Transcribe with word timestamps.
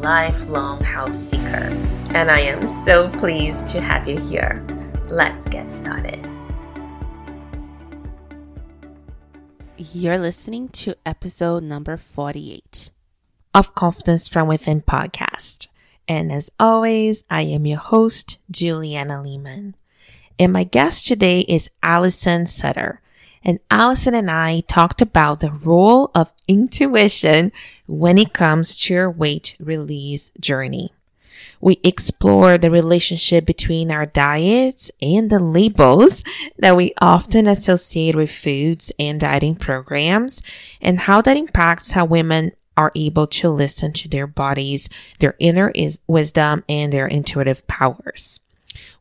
lifelong 0.00 0.82
house 0.82 1.18
seeker. 1.18 1.72
And 2.14 2.30
I 2.30 2.40
am 2.40 2.68
so 2.84 3.08
pleased 3.18 3.68
to 3.68 3.80
have 3.80 4.08
you 4.08 4.18
here. 4.18 4.64
Let's 5.08 5.46
get 5.46 5.72
started. 5.72 6.26
You're 9.76 10.18
listening 10.18 10.68
to 10.70 10.94
episode 11.04 11.62
number 11.62 11.96
48 11.96 12.90
of 13.54 13.74
Confidence 13.74 14.28
from 14.28 14.48
Within 14.48 14.82
podcast. 14.82 15.68
And 16.08 16.30
as 16.30 16.50
always, 16.58 17.24
I 17.28 17.42
am 17.42 17.66
your 17.66 17.78
host, 17.78 18.38
Juliana 18.50 19.22
Lehman. 19.22 19.74
And 20.38 20.52
my 20.52 20.64
guest 20.64 21.06
today 21.06 21.40
is 21.40 21.70
Allison 21.82 22.46
Sutter. 22.46 23.00
And 23.46 23.60
Allison 23.70 24.12
and 24.12 24.28
I 24.28 24.62
talked 24.62 25.00
about 25.00 25.38
the 25.38 25.52
role 25.52 26.10
of 26.16 26.32
intuition 26.48 27.52
when 27.86 28.18
it 28.18 28.32
comes 28.32 28.76
to 28.80 28.94
your 28.94 29.08
weight 29.08 29.54
release 29.60 30.32
journey. 30.40 30.92
We 31.60 31.78
explore 31.84 32.58
the 32.58 32.72
relationship 32.72 33.46
between 33.46 33.92
our 33.92 34.04
diets 34.04 34.90
and 35.00 35.30
the 35.30 35.38
labels 35.38 36.24
that 36.58 36.76
we 36.76 36.92
often 37.00 37.46
associate 37.46 38.16
with 38.16 38.32
foods 38.32 38.90
and 38.98 39.20
dieting 39.20 39.54
programs 39.54 40.42
and 40.80 40.98
how 40.98 41.22
that 41.22 41.36
impacts 41.36 41.92
how 41.92 42.04
women 42.04 42.50
are 42.76 42.90
able 42.96 43.28
to 43.28 43.48
listen 43.48 43.92
to 43.92 44.08
their 44.08 44.26
bodies, 44.26 44.88
their 45.20 45.36
inner 45.38 45.70
is 45.70 46.00
wisdom 46.08 46.64
and 46.68 46.92
their 46.92 47.06
intuitive 47.06 47.64
powers. 47.68 48.40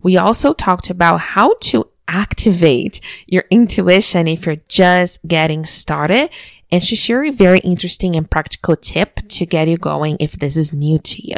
We 0.02 0.17
also 0.17 0.53
talked 0.53 0.89
about 0.89 1.19
how 1.19 1.55
to 1.61 1.84
activate 2.08 3.02
your 3.28 3.45
intuition 3.50 4.28
if 4.28 4.45
you're 4.45 4.58
just 4.67 5.20
getting 5.28 5.66
started. 5.66 6.30
And 6.72 6.84
she 6.84 6.95
shared 6.95 7.28
a 7.28 7.31
very 7.31 7.59
interesting 7.59 8.16
and 8.16 8.30
practical 8.30 8.75
tip 8.75 9.28
to 9.30 9.45
get 9.45 9.67
you 9.67 9.78
going 9.78 10.17
if 10.20 10.33
this 10.33 10.58
is 10.58 10.73
new 10.73 10.98
to 10.98 11.28
you. 11.28 11.38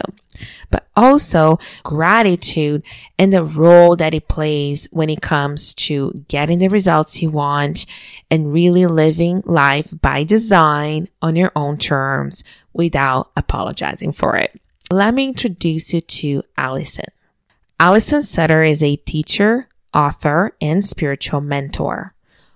But 0.70 0.88
also 0.96 1.60
gratitude 1.84 2.84
and 3.20 3.34
the 3.34 3.44
role 3.44 3.96
that 3.98 4.14
it 4.14 4.28
plays 4.28 4.88
when 4.92 5.10
it 5.10 5.22
comes 5.22 5.74
to 5.76 6.14
getting 6.28 6.60
the 6.60 6.70
results 6.70 7.22
you 7.22 7.30
want 7.30 7.86
and 8.32 8.54
really 8.54 8.86
living 8.86 9.44
life 9.46 9.94
by 10.02 10.24
design 10.24 11.10
on 11.22 11.36
your 11.36 11.52
own 11.56 11.78
terms 11.78 12.44
without 12.74 13.32
apologizing 13.36 14.14
for 14.14 14.38
it. 14.38 14.60
Let 14.92 15.14
me 15.14 15.28
introduce 15.28 15.94
you 15.94 16.02
to 16.02 16.44
Allison. 16.58 17.06
Allison 17.80 18.24
Sutter 18.24 18.64
is 18.64 18.82
a 18.82 18.96
teacher, 18.96 19.68
author, 19.98 20.56
and 20.62 20.86
spiritual 20.86 21.42
mentor. 21.42 22.14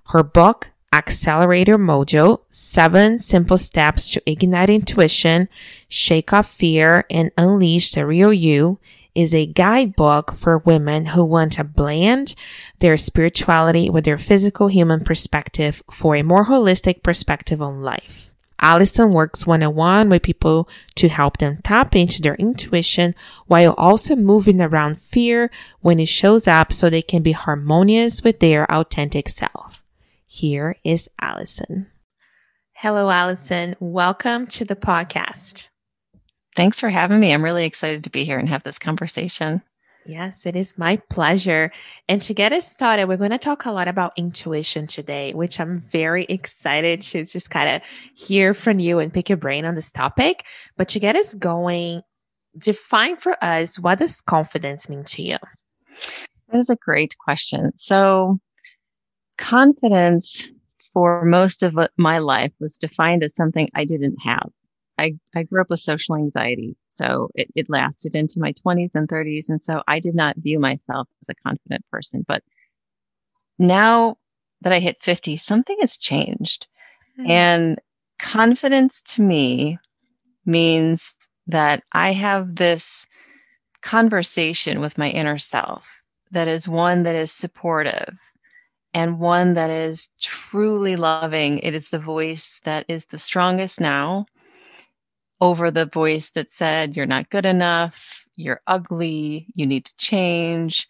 Her 0.09 0.23
book, 0.23 0.71
Accelerate 0.93 1.67
Your 1.67 1.77
Mojo, 1.77 2.41
Seven 2.49 3.17
Simple 3.17 3.57
Steps 3.57 4.09
to 4.11 4.21
Ignite 4.29 4.69
Intuition, 4.69 5.49
Shake 5.89 6.31
Off 6.31 6.49
Fear, 6.51 7.05
and 7.09 7.31
Unleash 7.37 7.91
the 7.91 8.05
Real 8.05 8.31
You, 8.31 8.79
is 9.15 9.33
a 9.33 9.45
guidebook 9.45 10.33
for 10.33 10.59
women 10.59 11.07
who 11.07 11.23
want 11.23 11.53
to 11.53 11.63
blend 11.63 12.35
their 12.79 12.95
spirituality 12.95 13.89
with 13.89 14.05
their 14.05 14.17
physical 14.17 14.67
human 14.67 15.03
perspective 15.03 15.81
for 15.89 16.15
a 16.15 16.23
more 16.23 16.45
holistic 16.45 17.03
perspective 17.03 17.61
on 17.61 17.81
life. 17.81 18.30
Allison 18.61 19.11
works 19.11 19.47
one 19.47 19.63
on 19.63 19.73
one 19.73 20.09
with 20.09 20.21
people 20.21 20.69
to 20.95 21.09
help 21.09 21.37
them 21.37 21.59
tap 21.63 21.95
into 21.95 22.21
their 22.21 22.35
intuition 22.35 23.15
while 23.47 23.73
also 23.77 24.15
moving 24.15 24.61
around 24.61 25.01
fear 25.01 25.49
when 25.79 25.99
it 25.99 26.07
shows 26.07 26.47
up 26.47 26.71
so 26.71 26.89
they 26.89 27.01
can 27.01 27.23
be 27.23 27.31
harmonious 27.31 28.23
with 28.23 28.39
their 28.39 28.71
authentic 28.71 29.29
self. 29.29 29.83
Here 30.27 30.77
is 30.83 31.09
Allison. 31.19 31.87
Hello, 32.73 33.09
Allison. 33.09 33.75
Welcome 33.79 34.47
to 34.47 34.65
the 34.65 34.75
podcast. 34.75 35.69
Thanks 36.55 36.79
for 36.79 36.89
having 36.89 37.19
me. 37.19 37.33
I'm 37.33 37.43
really 37.43 37.65
excited 37.65 38.03
to 38.03 38.09
be 38.09 38.23
here 38.23 38.37
and 38.37 38.49
have 38.49 38.63
this 38.63 38.79
conversation. 38.79 39.61
Yes, 40.05 40.45
it 40.45 40.55
is 40.55 40.77
my 40.77 40.97
pleasure. 41.09 41.71
And 42.09 42.21
to 42.23 42.33
get 42.33 42.51
us 42.51 42.67
started, 42.67 43.07
we're 43.07 43.17
going 43.17 43.31
to 43.31 43.37
talk 43.37 43.65
a 43.65 43.71
lot 43.71 43.87
about 43.87 44.13
intuition 44.17 44.87
today, 44.87 45.33
which 45.33 45.59
I'm 45.59 45.79
very 45.79 46.25
excited 46.25 47.01
to 47.03 47.23
just 47.23 47.49
kind 47.49 47.69
of 47.69 47.81
hear 48.15 48.53
from 48.53 48.79
you 48.79 48.99
and 48.99 49.13
pick 49.13 49.29
your 49.29 49.37
brain 49.37 49.63
on 49.63 49.75
this 49.75 49.91
topic. 49.91 50.45
But 50.75 50.89
to 50.89 50.99
get 50.99 51.15
us 51.15 51.35
going, 51.35 52.01
define 52.57 53.15
for 53.15 53.41
us 53.43 53.77
what 53.77 53.99
does 53.99 54.21
confidence 54.21 54.89
mean 54.89 55.03
to 55.05 55.21
you? 55.21 55.37
That 56.49 56.57
is 56.57 56.69
a 56.69 56.75
great 56.75 57.15
question. 57.23 57.71
So, 57.75 58.39
confidence 59.37 60.49
for 60.93 61.23
most 61.25 61.63
of 61.63 61.77
my 61.97 62.17
life 62.17 62.51
was 62.59 62.77
defined 62.77 63.23
as 63.23 63.35
something 63.35 63.69
I 63.75 63.85
didn't 63.85 64.17
have. 64.23 64.49
I, 64.97 65.13
I 65.35 65.43
grew 65.43 65.61
up 65.61 65.69
with 65.69 65.79
social 65.79 66.15
anxiety. 66.15 66.75
So 66.91 67.29
it, 67.35 67.47
it 67.55 67.69
lasted 67.69 68.15
into 68.15 68.39
my 68.39 68.53
20s 68.53 68.95
and 68.95 69.07
30s. 69.07 69.49
And 69.49 69.61
so 69.61 69.81
I 69.87 69.99
did 69.99 70.13
not 70.13 70.35
view 70.37 70.59
myself 70.59 71.07
as 71.21 71.29
a 71.29 71.35
confident 71.35 71.85
person. 71.89 72.25
But 72.27 72.43
now 73.57 74.17
that 74.61 74.73
I 74.73 74.79
hit 74.79 75.01
50, 75.01 75.37
something 75.37 75.77
has 75.79 75.95
changed. 75.95 76.67
Mm-hmm. 77.17 77.31
And 77.31 77.81
confidence 78.19 79.01
to 79.03 79.21
me 79.21 79.79
means 80.45 81.15
that 81.47 81.83
I 81.93 82.11
have 82.11 82.57
this 82.57 83.07
conversation 83.81 84.81
with 84.81 84.97
my 84.97 85.09
inner 85.09 85.39
self 85.39 85.87
that 86.31 86.47
is 86.47 86.67
one 86.67 87.03
that 87.03 87.15
is 87.15 87.31
supportive 87.31 88.17
and 88.93 89.19
one 89.19 89.53
that 89.53 89.69
is 89.69 90.09
truly 90.19 90.97
loving. 90.97 91.59
It 91.59 91.73
is 91.73 91.89
the 91.89 91.99
voice 91.99 92.59
that 92.65 92.85
is 92.87 93.05
the 93.05 93.19
strongest 93.19 93.79
now 93.79 94.25
over 95.41 95.71
the 95.71 95.85
voice 95.85 96.31
that 96.31 96.49
said, 96.49 96.95
You're 96.95 97.05
not 97.05 97.29
good 97.29 97.45
enough, 97.45 98.25
you're 98.35 98.61
ugly, 98.67 99.47
you 99.55 99.65
need 99.67 99.85
to 99.85 99.95
change. 99.97 100.87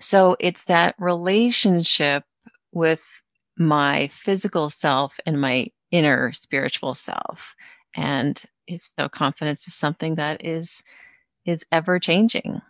So 0.00 0.36
it's 0.40 0.64
that 0.64 0.94
relationship 0.98 2.24
with 2.72 3.02
my 3.56 4.08
physical 4.12 4.70
self 4.70 5.18
and 5.26 5.40
my 5.40 5.68
inner 5.90 6.32
spiritual 6.32 6.94
self. 6.94 7.54
And 7.94 8.40
so 8.78 9.08
confidence 9.08 9.66
is 9.66 9.74
something 9.74 10.16
that 10.16 10.44
is 10.44 10.82
is 11.44 11.64
ever 11.72 11.98
changing. 11.98 12.60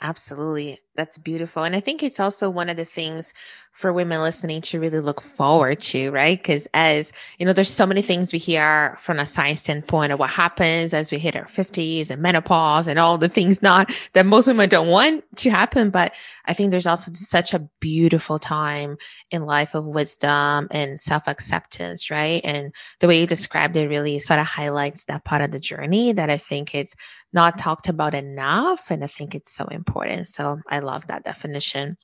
Absolutely. 0.00 0.80
That's 0.96 1.18
beautiful. 1.18 1.64
And 1.64 1.74
I 1.74 1.80
think 1.80 2.02
it's 2.02 2.20
also 2.20 2.48
one 2.48 2.68
of 2.68 2.76
the 2.76 2.84
things 2.84 3.34
for 3.72 3.92
women 3.92 4.20
listening 4.20 4.60
to 4.60 4.78
really 4.78 5.00
look 5.00 5.20
forward 5.20 5.80
to, 5.80 6.12
right? 6.12 6.38
Because 6.38 6.68
as 6.72 7.12
you 7.38 7.44
know, 7.44 7.52
there's 7.52 7.68
so 7.68 7.84
many 7.84 8.02
things 8.02 8.32
we 8.32 8.38
hear 8.38 8.96
from 9.00 9.18
a 9.18 9.26
science 9.26 9.62
standpoint 9.62 10.12
of 10.12 10.20
what 10.20 10.30
happens 10.30 10.94
as 10.94 11.10
we 11.10 11.18
hit 11.18 11.34
our 11.34 11.46
50s 11.46 12.08
and 12.08 12.22
menopause 12.22 12.86
and 12.86 13.00
all 13.00 13.18
the 13.18 13.28
things 13.28 13.60
not 13.60 13.90
that 14.12 14.24
most 14.26 14.46
women 14.46 14.68
don't 14.68 14.86
want 14.86 15.24
to 15.38 15.50
happen. 15.50 15.90
But 15.90 16.14
I 16.46 16.54
think 16.54 16.70
there's 16.70 16.86
also 16.86 17.10
such 17.12 17.52
a 17.52 17.68
beautiful 17.80 18.38
time 18.38 18.96
in 19.32 19.44
life 19.44 19.74
of 19.74 19.84
wisdom 19.84 20.68
and 20.70 21.00
self 21.00 21.26
acceptance, 21.26 22.12
right? 22.12 22.42
And 22.44 22.72
the 23.00 23.08
way 23.08 23.18
you 23.18 23.26
described 23.26 23.76
it 23.76 23.88
really 23.88 24.20
sort 24.20 24.38
of 24.38 24.46
highlights 24.46 25.06
that 25.06 25.24
part 25.24 25.42
of 25.42 25.50
the 25.50 25.58
journey 25.58 26.12
that 26.12 26.30
I 26.30 26.38
think 26.38 26.76
it's 26.76 26.94
not 27.32 27.58
talked 27.58 27.88
about 27.88 28.14
enough. 28.14 28.88
And 28.90 29.02
I 29.02 29.08
think 29.08 29.34
it's 29.34 29.52
so 29.52 29.64
important. 29.66 30.28
So 30.28 30.60
I 30.68 30.78
love 30.84 31.06
that 31.08 31.24
definition. 31.24 31.96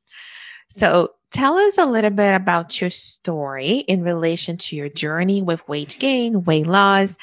So 0.69 1.11
tell 1.31 1.57
us 1.57 1.79
a 1.79 1.87
little 1.87 2.11
bit 2.11 2.35
about 2.35 2.81
your 2.81 2.91
story 2.91 3.79
in 3.79 4.03
relation 4.03 4.57
to 4.59 4.77
your 4.77 4.89
journey 4.89 5.43
with 5.43 5.67
weight 5.69 5.97
gain, 5.99 6.45
weight 6.45 6.67
loss, 6.67 7.17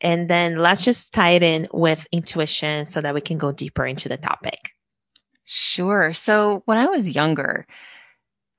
and 0.00 0.28
then 0.28 0.56
let's 0.56 0.84
just 0.84 1.12
tie 1.12 1.30
it 1.30 1.42
in 1.42 1.68
with 1.72 2.06
intuition 2.12 2.86
so 2.86 3.00
that 3.00 3.14
we 3.14 3.20
can 3.20 3.38
go 3.38 3.52
deeper 3.52 3.86
into 3.86 4.08
the 4.08 4.16
topic. 4.16 4.70
Sure. 5.44 6.12
So 6.12 6.62
when 6.64 6.78
I 6.78 6.86
was 6.86 7.14
younger, 7.14 7.66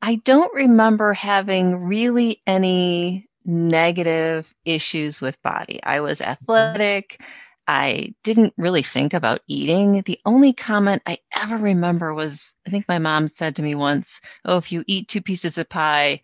I 0.02 0.16
don't 0.26 0.54
remember 0.54 1.14
having 1.14 1.78
really 1.78 2.42
any 2.46 3.28
negative 3.46 4.54
issues 4.66 5.22
with 5.22 5.42
body. 5.42 5.82
I 5.84 6.02
was 6.02 6.22
athletic. 6.22 7.22
I 7.68 8.14
didn't 8.24 8.54
really 8.58 8.82
think 8.82 9.14
about 9.14 9.42
eating. 9.48 10.02
The 10.02 10.20
only 10.26 10.54
comment 10.54 11.02
I 11.06 11.20
ever 11.36 11.58
remember 11.58 12.14
was 12.14 12.56
I 12.68 12.70
think 12.70 12.88
my 12.88 13.00
mom 13.00 13.28
said 13.28 13.56
to 13.56 13.62
me 13.62 13.76
once, 13.76 14.20
Oh, 14.46 14.58
if 14.58 14.72
you 14.72 14.84
eat 14.88 15.08
two 15.08 15.22
pieces 15.22 15.58
of 15.58 15.70
pie, 15.70 16.22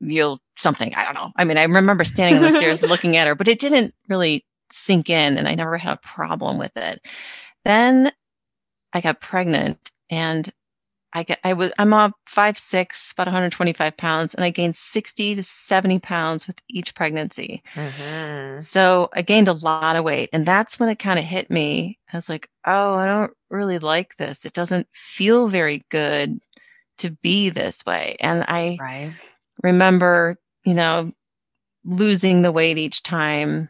you'll 0.00 0.40
something. 0.56 0.94
I 0.94 1.04
don't 1.04 1.14
know. 1.14 1.32
I 1.36 1.44
mean, 1.44 1.58
I 1.58 1.64
remember 1.64 2.04
standing 2.04 2.36
on 2.36 2.42
the 2.42 2.58
stairs 2.58 2.82
looking 2.88 3.16
at 3.16 3.26
her, 3.26 3.34
but 3.34 3.48
it 3.48 3.58
didn't 3.58 3.94
really 4.08 4.46
sink 4.70 5.10
in 5.10 5.36
and 5.38 5.46
I 5.46 5.54
never 5.54 5.76
had 5.76 5.94
a 5.94 5.96
problem 5.98 6.58
with 6.58 6.76
it. 6.76 7.06
Then 7.64 8.12
I 8.92 9.00
got 9.00 9.20
pregnant 9.20 9.90
and 10.10 10.50
I 11.14 11.22
get, 11.22 11.40
I 11.44 11.52
was, 11.52 11.72
I'm 11.78 11.92
a 11.92 12.12
five, 12.26 12.58
six, 12.58 13.12
about 13.12 13.26
125 13.26 13.96
pounds, 13.96 14.34
and 14.34 14.44
I 14.44 14.50
gained 14.50 14.76
60 14.76 15.34
to 15.34 15.42
70 15.42 15.98
pounds 15.98 16.46
with 16.46 16.60
each 16.68 16.94
pregnancy. 16.94 17.62
Mm-hmm. 17.74 18.60
So 18.60 19.10
I 19.12 19.22
gained 19.22 19.48
a 19.48 19.52
lot 19.52 19.96
of 19.96 20.04
weight. 20.04 20.30
And 20.32 20.46
that's 20.46 20.80
when 20.80 20.88
it 20.88 20.98
kind 20.98 21.18
of 21.18 21.24
hit 21.24 21.50
me. 21.50 21.98
I 22.12 22.16
was 22.16 22.28
like, 22.28 22.48
oh, 22.66 22.94
I 22.94 23.06
don't 23.06 23.32
really 23.50 23.78
like 23.78 24.16
this. 24.16 24.44
It 24.44 24.54
doesn't 24.54 24.88
feel 24.92 25.48
very 25.48 25.84
good 25.90 26.40
to 26.98 27.10
be 27.10 27.50
this 27.50 27.84
way. 27.84 28.16
And 28.20 28.44
I 28.48 28.78
right. 28.80 29.12
remember, 29.62 30.38
you 30.64 30.74
know, 30.74 31.12
losing 31.84 32.42
the 32.42 32.52
weight 32.52 32.78
each 32.78 33.02
time 33.02 33.68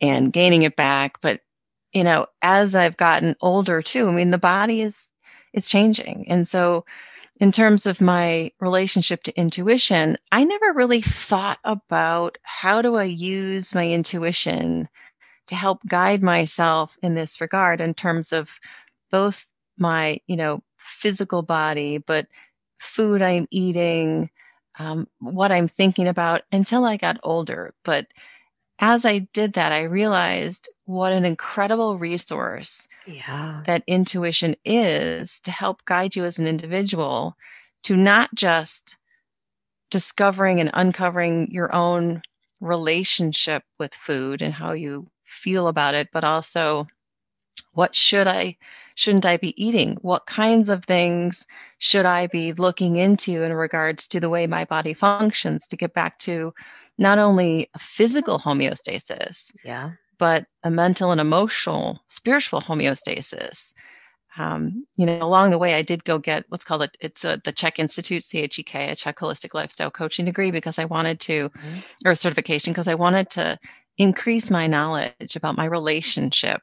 and 0.00 0.32
gaining 0.32 0.62
it 0.62 0.74
back. 0.74 1.20
But, 1.20 1.42
you 1.92 2.02
know, 2.02 2.26
as 2.42 2.74
I've 2.74 2.96
gotten 2.96 3.36
older 3.40 3.82
too, 3.82 4.08
I 4.08 4.12
mean, 4.12 4.30
the 4.30 4.38
body 4.38 4.80
is 4.80 5.08
it's 5.52 5.68
changing. 5.68 6.26
And 6.28 6.46
so, 6.46 6.84
in 7.40 7.52
terms 7.52 7.86
of 7.86 8.02
my 8.02 8.52
relationship 8.60 9.22
to 9.22 9.38
intuition, 9.38 10.18
I 10.30 10.44
never 10.44 10.72
really 10.74 11.00
thought 11.00 11.58
about 11.64 12.36
how 12.42 12.82
do 12.82 12.96
I 12.96 13.04
use 13.04 13.74
my 13.74 13.88
intuition 13.88 14.88
to 15.46 15.54
help 15.54 15.80
guide 15.86 16.22
myself 16.22 16.96
in 17.02 17.14
this 17.14 17.40
regard 17.40 17.80
in 17.80 17.94
terms 17.94 18.32
of 18.32 18.60
both 19.10 19.46
my, 19.78 20.20
you 20.26 20.36
know, 20.36 20.62
physical 20.78 21.42
body, 21.42 21.98
but 21.98 22.26
food 22.78 23.22
I'm 23.22 23.48
eating, 23.50 24.30
um, 24.78 25.08
what 25.18 25.50
I'm 25.50 25.66
thinking 25.68 26.08
about 26.08 26.42
until 26.52 26.84
I 26.84 26.96
got 26.98 27.18
older. 27.22 27.74
But 27.84 28.06
as 28.78 29.04
I 29.04 29.20
did 29.32 29.54
that, 29.54 29.72
I 29.72 29.82
realized 29.82 30.68
what 30.90 31.12
an 31.12 31.24
incredible 31.24 31.98
resource 31.98 32.88
yeah. 33.06 33.62
that 33.64 33.84
intuition 33.86 34.56
is 34.64 35.38
to 35.38 35.52
help 35.52 35.84
guide 35.84 36.16
you 36.16 36.24
as 36.24 36.36
an 36.36 36.48
individual 36.48 37.36
to 37.84 37.96
not 37.96 38.34
just 38.34 38.96
discovering 39.88 40.58
and 40.58 40.68
uncovering 40.74 41.48
your 41.52 41.72
own 41.72 42.20
relationship 42.60 43.62
with 43.78 43.94
food 43.94 44.42
and 44.42 44.52
how 44.52 44.72
you 44.72 45.08
feel 45.24 45.68
about 45.68 45.94
it, 45.94 46.08
but 46.12 46.24
also 46.24 46.88
what 47.74 47.94
should 47.94 48.26
I, 48.26 48.56
shouldn't 48.96 49.24
I 49.24 49.36
be 49.36 49.54
eating? 49.62 49.96
What 50.02 50.26
kinds 50.26 50.68
of 50.68 50.84
things 50.84 51.46
should 51.78 52.04
I 52.04 52.26
be 52.26 52.52
looking 52.52 52.96
into 52.96 53.44
in 53.44 53.52
regards 53.52 54.08
to 54.08 54.18
the 54.18 54.28
way 54.28 54.48
my 54.48 54.64
body 54.64 54.94
functions 54.94 55.68
to 55.68 55.76
get 55.76 55.94
back 55.94 56.18
to 56.20 56.52
not 56.98 57.18
only 57.18 57.70
physical 57.78 58.40
homeostasis, 58.40 59.54
yeah, 59.64 59.92
but 60.20 60.44
a 60.62 60.70
mental 60.70 61.10
and 61.10 61.20
emotional, 61.20 61.98
spiritual 62.08 62.60
homeostasis. 62.60 63.72
Um, 64.38 64.86
you 64.94 65.06
know, 65.06 65.18
along 65.22 65.50
the 65.50 65.58
way, 65.58 65.74
I 65.74 65.82
did 65.82 66.04
go 66.04 66.18
get 66.18 66.44
what's 66.50 66.62
called 66.62 66.82
a, 66.82 66.90
it's 67.00 67.24
a, 67.24 67.40
the 67.44 67.52
CHEK 67.52 67.78
Institute, 67.80 68.22
CHEK, 68.22 68.74
a 68.74 68.94
CHEK 68.94 69.16
Holistic 69.16 69.54
Lifestyle 69.54 69.90
Coaching 69.90 70.26
degree 70.26 70.50
because 70.50 70.78
I 70.78 70.84
wanted 70.84 71.18
to, 71.20 71.48
mm-hmm. 71.48 71.78
or 72.04 72.12
a 72.12 72.16
certification 72.16 72.72
because 72.72 72.86
I 72.86 72.94
wanted 72.94 73.30
to 73.30 73.58
increase 73.96 74.50
my 74.50 74.66
knowledge 74.66 75.34
about 75.34 75.56
my 75.56 75.64
relationship 75.64 76.60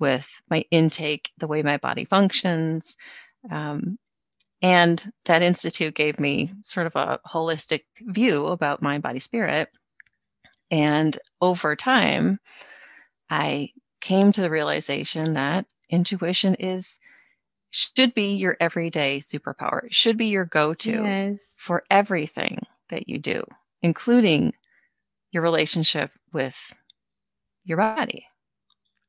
with 0.00 0.28
my 0.50 0.64
intake, 0.70 1.30
the 1.38 1.46
way 1.46 1.62
my 1.62 1.76
body 1.76 2.06
functions. 2.06 2.96
Um, 3.50 3.98
and 4.62 5.12
that 5.26 5.42
institute 5.42 5.94
gave 5.94 6.18
me 6.18 6.52
sort 6.62 6.86
of 6.86 6.96
a 6.96 7.20
holistic 7.28 7.82
view 8.00 8.46
about 8.46 8.82
mind, 8.82 9.02
body, 9.02 9.20
spirit. 9.20 9.68
And 10.70 11.16
over 11.40 11.76
time, 11.76 12.40
I 13.30 13.70
came 14.00 14.32
to 14.32 14.40
the 14.40 14.50
realization 14.50 15.34
that 15.34 15.66
intuition 15.90 16.54
is 16.54 16.98
should 17.70 18.14
be 18.14 18.34
your 18.34 18.56
everyday 18.60 19.18
superpower. 19.18 19.84
It 19.86 19.94
should 19.94 20.16
be 20.16 20.26
your 20.26 20.44
go-to 20.44 21.02
yes. 21.02 21.54
for 21.58 21.84
everything 21.90 22.60
that 22.88 23.08
you 23.08 23.18
do, 23.18 23.44
including 23.82 24.54
your 25.32 25.42
relationship 25.42 26.10
with 26.32 26.74
your 27.64 27.76
body. 27.76 28.26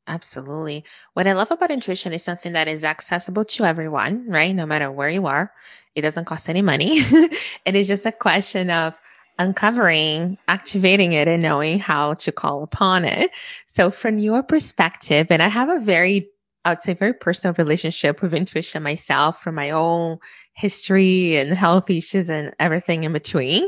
Absolutely. 0.07 0.83
What 1.13 1.27
I 1.27 1.33
love 1.33 1.51
about 1.51 1.71
intuition 1.71 2.13
is 2.13 2.23
something 2.23 2.53
that 2.53 2.67
is 2.67 2.83
accessible 2.83 3.45
to 3.45 3.65
everyone, 3.65 4.25
right? 4.27 4.55
No 4.55 4.65
matter 4.65 4.91
where 4.91 5.09
you 5.09 5.27
are. 5.27 5.51
It 5.95 6.01
doesn't 6.01 6.25
cost 6.25 6.49
any 6.49 6.61
money. 6.61 6.99
it 7.65 7.75
is 7.75 7.87
just 7.87 8.05
a 8.05 8.11
question 8.11 8.69
of 8.69 8.99
uncovering, 9.39 10.37
activating 10.47 11.13
it 11.13 11.27
and 11.27 11.41
knowing 11.41 11.79
how 11.79 12.13
to 12.15 12.31
call 12.31 12.63
upon 12.63 13.05
it. 13.05 13.31
So 13.65 13.91
from 13.91 14.17
your 14.17 14.43
perspective, 14.43 15.27
and 15.29 15.41
I 15.41 15.47
have 15.47 15.69
a 15.69 15.79
very, 15.79 16.29
I 16.65 16.71
would 16.71 16.81
say 16.81 16.93
very 16.93 17.13
personal 17.13 17.53
relationship 17.57 18.21
with 18.21 18.33
intuition 18.33 18.83
myself 18.83 19.41
from 19.41 19.55
my 19.55 19.69
own 19.71 20.17
history 20.53 21.37
and 21.37 21.53
health 21.53 21.89
issues 21.89 22.29
and 22.29 22.53
everything 22.59 23.03
in 23.03 23.13
between. 23.13 23.67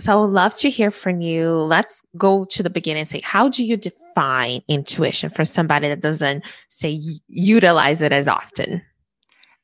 So 0.00 0.12
I 0.12 0.20
would 0.20 0.30
love 0.30 0.56
to 0.56 0.70
hear 0.70 0.90
from 0.90 1.20
you. 1.20 1.50
Let's 1.50 2.02
go 2.16 2.44
to 2.46 2.62
the 2.62 2.70
beginning 2.70 3.02
and 3.02 3.08
say, 3.08 3.20
how 3.20 3.48
do 3.48 3.64
you 3.64 3.76
define 3.76 4.62
intuition 4.66 5.30
for 5.30 5.44
somebody 5.44 5.88
that 5.88 6.00
doesn't 6.00 6.44
say 6.68 7.00
utilize 7.28 8.02
it 8.02 8.10
as 8.10 8.26
often? 8.26 8.82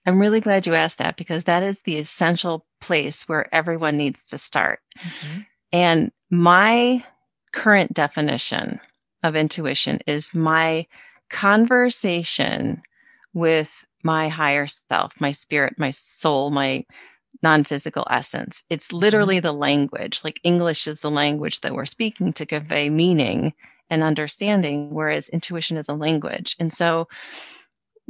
I'm 0.07 0.21
really 0.21 0.41
glad 0.41 0.67
you 0.67 0.75
asked 0.75 0.99
that 0.99 1.17
because 1.17 1.45
that 1.45 1.63
is 1.63 1.83
the 1.83 1.97
essential 1.97 2.67
place 2.81 3.29
where 3.29 3.53
everyone 3.55 3.97
needs 3.97 4.25
to 4.25 4.39
start. 4.39 4.81
Mm-hmm. 4.99 5.41
And 5.73 6.13
my 6.31 7.05
current 7.53 7.93
definition 7.93 8.81
of 9.23 9.37
intuition 9.37 10.01
is 10.07 10.35
my 10.35 10.87
conversation 11.29 12.83
with 13.35 13.85
my 14.03 14.29
higher 14.29 14.67
self, 14.67 15.13
my 15.21 15.31
spirit, 15.31 15.75
my 15.79 15.91
soul, 15.91 16.51
my 16.51 16.85
non 17.43 17.65
physical 17.65 18.07
essence. 18.11 18.65
It's 18.71 18.89
mm-hmm. 18.89 18.99
literally 18.99 19.41
the 19.41 19.53
language, 19.53 20.23
like 20.25 20.41
English 20.43 20.87
is 20.87 21.01
the 21.01 21.11
language 21.11 21.61
that 21.61 21.75
we're 21.75 21.87
speaking 21.87 22.33
to 22.35 22.47
convey 22.47 22.91
meaning 22.91 23.53
and 23.89 24.03
understanding, 24.03 24.91
whereas 24.91 25.29
intuition 25.29 25.77
is 25.77 25.89
a 25.89 25.95
language. 25.95 26.57
And 26.59 26.73
so, 26.73 27.09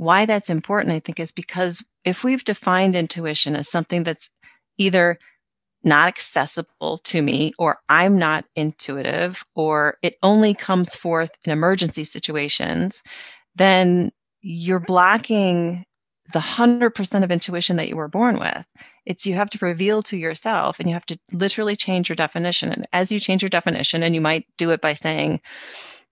why 0.00 0.24
that's 0.24 0.48
important, 0.48 0.94
I 0.94 1.00
think, 1.00 1.20
is 1.20 1.30
because 1.30 1.84
if 2.06 2.24
we've 2.24 2.42
defined 2.42 2.96
intuition 2.96 3.54
as 3.54 3.68
something 3.68 4.02
that's 4.02 4.30
either 4.78 5.18
not 5.84 6.08
accessible 6.08 6.96
to 7.04 7.20
me, 7.20 7.52
or 7.58 7.80
I'm 7.90 8.18
not 8.18 8.46
intuitive, 8.56 9.44
or 9.54 9.98
it 10.00 10.16
only 10.22 10.54
comes 10.54 10.96
forth 10.96 11.32
in 11.44 11.52
emergency 11.52 12.04
situations, 12.04 13.02
then 13.56 14.10
you're 14.40 14.80
blocking 14.80 15.84
the 16.32 16.38
100% 16.38 17.22
of 17.22 17.30
intuition 17.30 17.76
that 17.76 17.88
you 17.88 17.96
were 17.96 18.08
born 18.08 18.38
with. 18.38 18.64
It's 19.04 19.26
you 19.26 19.34
have 19.34 19.50
to 19.50 19.58
reveal 19.62 20.00
to 20.04 20.16
yourself 20.16 20.78
and 20.78 20.88
you 20.88 20.94
have 20.94 21.06
to 21.06 21.18
literally 21.30 21.76
change 21.76 22.08
your 22.08 22.16
definition. 22.16 22.72
And 22.72 22.88
as 22.94 23.12
you 23.12 23.20
change 23.20 23.42
your 23.42 23.50
definition, 23.50 24.02
and 24.02 24.14
you 24.14 24.22
might 24.22 24.46
do 24.56 24.70
it 24.70 24.80
by 24.80 24.94
saying, 24.94 25.42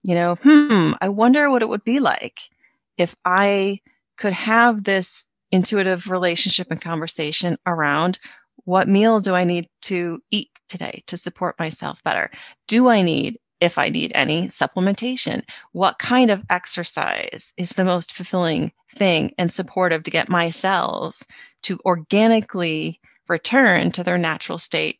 you 0.03 0.13
know, 0.13 0.35
hmm, 0.35 0.91
I 1.01 1.09
wonder 1.09 1.49
what 1.49 1.63
it 1.63 1.69
would 1.69 1.83
be 1.83 1.99
like 1.99 2.51
if 2.99 3.15
I 3.25 3.79
could 4.17 4.33
have 4.33 4.83
this 4.83 5.25
intuitive 5.51 6.09
relationship 6.09 6.67
and 6.69 6.81
conversation 6.81 7.57
around 7.65 8.19
what 8.65 8.87
meal 8.87 9.19
do 9.19 9.33
I 9.33 9.45
need 9.45 9.67
to 9.83 10.19
eat 10.31 10.49
today 10.67 11.03
to 11.07 11.17
support 11.17 11.57
myself 11.57 12.03
better? 12.03 12.29
Do 12.67 12.89
I 12.89 13.01
need 13.01 13.39
if 13.59 13.77
I 13.77 13.89
need 13.89 14.11
any 14.15 14.43
supplementation. 14.47 15.43
What 15.71 15.99
kind 15.99 16.31
of 16.31 16.43
exercise 16.49 17.53
is 17.57 17.71
the 17.71 17.83
most 17.83 18.13
fulfilling 18.13 18.71
thing 18.95 19.33
and 19.37 19.51
supportive 19.51 20.03
to 20.03 20.11
get 20.11 20.29
my 20.29 20.49
cells 20.49 21.25
to 21.63 21.79
organically 21.85 22.99
return 23.27 23.91
to 23.91 24.03
their 24.03 24.17
natural 24.17 24.57
state 24.57 24.99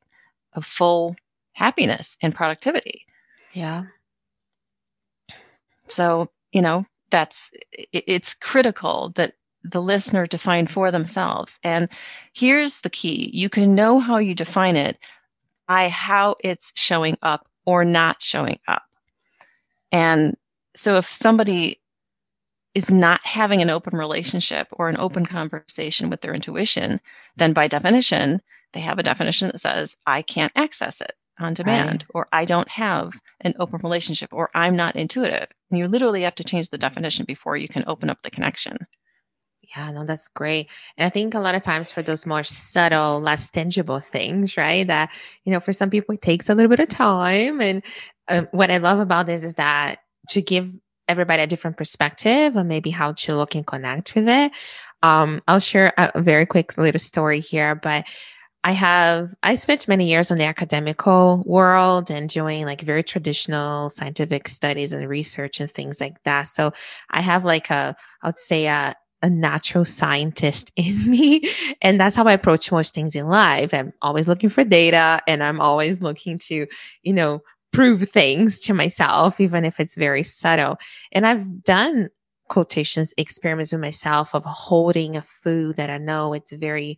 of 0.54 0.66
full 0.66 1.16
happiness 1.54 2.18
and 2.22 2.36
productivity? 2.36 3.06
Yeah. 3.54 3.86
So, 5.88 6.30
you 6.52 6.62
know, 6.62 6.86
that's 7.10 7.52
it's 7.92 8.34
critical 8.34 9.12
that 9.16 9.34
the 9.64 9.82
listener 9.82 10.26
define 10.26 10.66
mm-hmm. 10.66 10.74
for 10.74 10.92
themselves. 10.92 11.60
And 11.64 11.90
here's 12.34 12.82
the 12.82 12.90
key 12.90 13.30
you 13.34 13.50
can 13.50 13.76
know 13.76 14.00
how 14.00 14.18
you 14.18 14.36
define 14.36 14.76
it 14.76 14.98
by 15.68 15.90
how 15.90 16.36
it's 16.44 16.74
showing 16.76 17.18
up 17.22 17.48
or 17.66 17.86
not 17.86 18.22
showing 18.22 18.60
up. 18.68 18.84
And 19.92 20.36
so 20.76 20.96
if 20.96 21.12
somebody 21.12 21.80
is 22.76 22.90
not 22.90 23.20
having 23.24 23.62
an 23.62 23.70
open 23.70 23.98
relationship 23.98 24.68
or 24.72 24.90
an 24.90 24.98
open 24.98 25.26
mm-hmm. 25.26 25.36
conversation 25.36 26.10
with 26.10 26.22
their 26.22 26.34
intuition, 26.34 27.02
then 27.36 27.54
by 27.54 27.68
definition, 27.68 28.42
they 28.74 28.80
have 28.80 29.00
a 29.00 29.04
definition 29.04 29.50
that 29.50 29.60
says, 29.60 29.98
I 30.06 30.22
can't 30.22 30.52
access 30.56 31.02
it 31.02 31.14
on 31.40 31.54
demand, 31.54 32.04
right. 32.04 32.06
or 32.14 32.28
I 32.32 32.46
don't 32.46 32.70
have 32.70 33.14
an 33.42 33.54
open 33.60 33.80
relationship, 33.84 34.30
or 34.32 34.50
I'm 34.54 34.76
not 34.76 34.96
intuitive. 34.96 35.48
And 35.70 35.80
you 35.80 35.88
literally 35.88 36.24
have 36.24 36.36
to 36.36 36.44
change 36.44 36.70
the 36.70 36.78
definition 36.78 37.26
before 37.26 37.58
you 37.58 37.68
can 37.68 37.84
open 37.88 38.10
up 38.10 38.22
the 38.24 38.32
connection. 38.32 38.78
Yeah, 39.76 39.92
no, 39.92 40.06
that's 40.06 40.28
great. 40.28 40.68
And 40.98 41.06
I 41.06 41.10
think 41.10 41.36
a 41.36 41.40
lot 41.40 41.54
of 41.54 41.62
times 41.62 41.92
for 41.92 42.02
those 42.02 42.26
more 42.26 42.44
subtle, 42.44 43.22
less 43.22 43.52
tangible 43.52 44.00
things, 44.00 44.58
right? 44.58 44.88
That, 44.88 45.12
you 45.46 45.54
know, 45.54 45.60
for 45.60 45.74
some 45.74 45.92
people 45.92 46.16
it 46.16 46.22
takes 46.22 46.50
a 46.50 46.56
little 46.56 46.70
bit 46.70 46.80
of 46.80 46.90
time. 46.90 47.62
And 47.62 47.84
um, 48.30 48.48
what 48.52 48.72
I 48.72 48.78
love 48.78 49.00
about 49.00 49.28
this 49.28 49.44
is 49.44 49.56
that 49.56 50.00
to 50.30 50.42
give 50.42 50.72
everybody 51.08 51.44
a 51.44 51.48
different 51.48 51.78
perspective 51.78 52.58
on 52.58 52.68
maybe 52.68 52.90
how 52.90 53.14
to 53.14 53.36
look 53.36 53.54
and 53.56 53.66
connect 53.66 54.16
with 54.16 54.28
it. 54.28 54.52
Um, 55.02 55.42
I'll 55.48 55.60
share 55.60 55.94
a 55.98 56.22
very 56.22 56.46
quick 56.46 56.78
little 56.78 57.00
story 57.00 57.40
here, 57.40 57.76
but 57.76 58.06
I 58.64 58.74
have, 58.74 59.34
I 59.42 59.56
spent 59.56 59.88
many 59.88 60.10
years 60.10 60.32
in 60.32 60.38
the 60.38 60.44
academical 60.44 61.44
world 61.46 62.12
and 62.12 62.28
doing 62.28 62.66
like 62.66 62.82
very 62.82 63.04
traditional 63.04 63.90
scientific 63.90 64.50
studies 64.50 64.92
and 64.92 65.08
research 65.08 65.62
and 65.62 65.72
things 65.72 66.02
like 66.02 66.22
that. 66.24 66.50
So 66.50 66.74
I 67.10 67.22
have 67.22 67.46
like 67.46 67.70
a, 67.70 67.96
I 68.22 68.28
would 68.28 68.40
say 68.40 68.68
a, 68.68 68.96
a 69.22 69.30
natural 69.30 69.86
scientist 69.86 70.72
in 70.76 71.10
me. 71.10 71.50
And 71.82 72.00
that's 72.00 72.16
how 72.16 72.26
I 72.26 72.34
approach 72.34 72.72
most 72.72 72.94
things 72.94 73.16
in 73.16 73.28
life. 73.28 73.74
I'm 73.74 73.94
always 74.02 74.28
looking 74.28 74.50
for 74.50 74.64
data 74.64 75.22
and 75.26 75.42
I'm 75.42 75.62
always 75.62 76.02
looking 76.02 76.38
to, 76.40 76.68
you 77.04 77.14
know, 77.14 77.42
prove 77.72 78.10
things 78.10 78.60
to 78.62 78.74
myself, 78.74 79.40
even 79.40 79.64
if 79.64 79.80
it's 79.80 79.96
very 79.96 80.24
subtle. 80.24 80.78
And 81.12 81.26
I've 81.26 81.64
done 81.64 82.10
quotations 82.50 83.14
experiments 83.16 83.72
with 83.72 83.82
myself 83.82 84.34
of 84.34 84.44
holding 84.44 85.16
a 85.16 85.22
food 85.22 85.78
that 85.78 85.90
I 85.90 85.98
know 86.00 86.34
it's 86.34 86.52
very, 86.52 86.98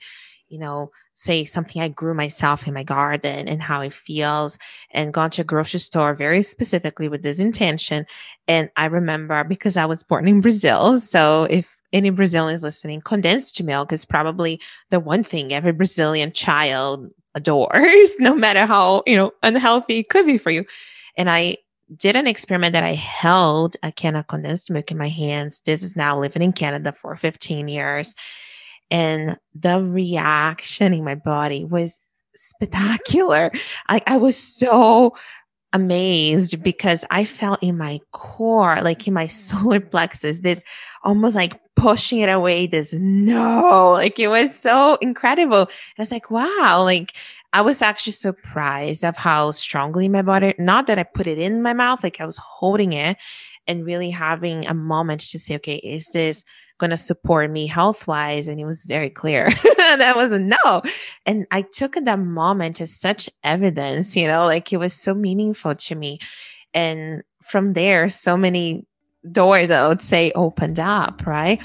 you 0.52 0.60
know, 0.60 0.92
say 1.14 1.46
something 1.46 1.82
I 1.82 1.88
grew 1.88 2.14
myself 2.14 2.68
in 2.68 2.74
my 2.74 2.84
garden 2.84 3.48
and 3.48 3.62
how 3.62 3.80
it 3.82 3.94
feels 3.94 4.60
and 4.92 5.14
gone 5.14 5.30
to 5.32 5.42
a 5.42 5.46
grocery 5.46 5.80
store 5.80 6.14
very 6.14 6.44
specifically 6.44 7.08
with 7.08 7.24
this 7.24 7.40
intention. 7.40 8.06
And 8.50 8.70
I 8.76 8.86
remember 8.86 9.46
because 9.46 9.78
I 9.78 9.86
was 9.86 10.04
born 10.04 10.28
in 10.28 10.42
Brazil. 10.42 11.00
So 11.00 11.46
if 11.46 11.78
any 11.94 12.10
Brazilian 12.10 12.54
is 12.54 12.64
listening, 12.64 13.00
condensed 13.00 13.64
milk 13.64 13.94
is 13.94 14.04
probably 14.04 14.60
the 14.90 15.00
one 15.00 15.24
thing 15.24 15.54
every 15.54 15.72
Brazilian 15.72 16.34
child 16.34 17.10
adores, 17.34 18.16
no 18.20 18.36
matter 18.36 18.66
how, 18.66 19.04
you 19.08 19.16
know, 19.16 19.32
unhealthy 19.44 20.00
it 20.00 20.10
could 20.10 20.26
be 20.26 20.38
for 20.38 20.52
you. 20.52 20.66
And 21.16 21.30
I 21.30 21.58
did 21.96 22.18
an 22.18 22.28
experiment 22.28 22.74
that 22.74 22.84
I 22.84 22.94
held 22.94 23.78
a 23.84 23.92
can 23.92 24.18
of 24.18 24.28
condensed 24.28 24.70
milk 24.70 24.92
in 24.92 24.98
my 24.98 25.10
hands. 25.10 25.62
This 25.62 25.82
is 25.82 25.96
now 25.96 26.20
living 26.20 26.42
in 26.42 26.52
Canada 26.52 26.92
for 26.92 27.16
15 27.16 27.70
years. 27.70 28.16
And 28.92 29.38
the 29.56 29.82
reaction 29.82 30.94
in 30.94 31.04
my 31.04 31.16
body 31.16 31.64
was 31.66 32.00
spectacular. 32.36 33.52
Like 33.90 34.04
I 34.06 34.18
was 34.18 34.38
so 34.38 35.16
amazed 35.74 36.62
because 36.62 37.06
I 37.10 37.24
felt 37.26 37.64
in 37.64 37.78
my 37.78 38.02
core, 38.12 38.82
like 38.82 39.08
in 39.08 39.14
my 39.14 39.28
solar 39.28 39.80
plexus, 39.80 40.42
this 40.42 40.64
almost 41.04 41.36
like 41.36 41.60
pushing 41.76 42.20
it 42.20 42.30
away, 42.30 42.68
this 42.68 42.94
no, 42.94 43.92
like 43.94 44.20
it 44.20 44.28
was 44.28 44.58
so 44.58 44.96
incredible. 44.96 45.62
And 45.62 45.70
I 45.98 46.02
was 46.02 46.12
like, 46.12 46.30
wow, 46.30 46.84
like 46.84 47.14
I 47.54 47.62
was 47.62 47.82
actually 47.82 48.14
surprised 48.14 49.04
of 49.04 49.18
how 49.18 49.52
strongly 49.52 50.08
my 50.08 50.22
body, 50.22 50.54
not 50.58 50.88
that 50.88 51.00
I 51.00 51.04
put 51.04 51.28
it 51.28 51.38
in 51.38 51.62
my 51.62 51.74
mouth, 51.74 52.04
like 52.04 52.22
I 52.22 52.26
was 52.26 52.38
holding 52.38 52.94
it 52.94 53.18
and 53.68 53.86
really 53.86 54.10
having 54.10 54.68
a 54.68 54.74
moment 54.74 55.22
to 55.22 55.40
say, 55.40 55.56
okay, 55.56 55.76
is 55.78 56.10
this 56.12 56.44
going 56.82 56.90
to 56.90 56.98
support 56.98 57.50
me 57.50 57.68
health 57.68 58.08
wise. 58.08 58.50
And 58.50 58.60
it 58.60 58.66
was 58.66 58.84
very 58.84 59.10
clear 59.10 59.50
that 59.78 60.18
was 60.18 60.34
a 60.34 60.40
no. 60.40 60.82
And 61.26 61.48
I 61.52 61.62
took 61.62 61.94
that 61.94 62.20
moment 62.20 62.82
as 62.82 62.94
such 62.94 63.30
evidence, 63.46 64.18
you 64.18 64.28
know, 64.28 64.46
like 64.46 64.74
it 64.74 64.78
was 64.78 64.94
so 64.94 65.14
meaningful 65.14 65.76
to 65.76 65.96
me. 65.96 66.20
And 66.74 67.24
from 67.42 67.74
there, 67.74 68.10
so 68.10 68.36
many 68.36 68.86
doors, 69.32 69.72
I 69.72 69.88
would 69.88 70.02
say, 70.02 70.32
opened 70.34 70.80
up, 70.80 71.26
right? 71.26 71.62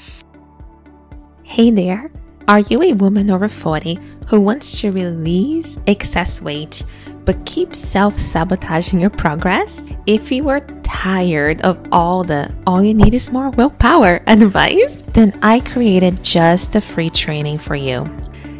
Hey 1.43 1.71
there. 1.71 2.03
Are 2.47 2.59
you 2.59 2.81
a 2.81 2.93
woman 2.93 3.29
over 3.29 3.49
40 3.49 3.99
who 4.29 4.39
wants 4.39 4.79
to 4.79 4.91
release 4.91 5.77
excess 5.85 6.41
weight 6.41 6.85
but 7.27 7.45
keep 7.45 7.75
self 7.75 8.17
sabotaging 8.17 9.01
your 9.01 9.09
progress? 9.11 9.81
If 10.07 10.31
you 10.31 10.47
are 10.47 10.61
tired 10.81 11.61
of 11.61 11.77
all 11.91 12.23
the 12.23 12.51
all 12.65 12.81
you 12.81 12.93
need 12.93 13.13
is 13.13 13.31
more 13.31 13.49
willpower 13.51 14.23
advice, 14.27 15.03
then 15.13 15.37
I 15.43 15.59
created 15.59 16.23
just 16.23 16.75
a 16.75 16.81
free 16.81 17.09
training 17.09 17.59
for 17.59 17.75
you. 17.75 18.09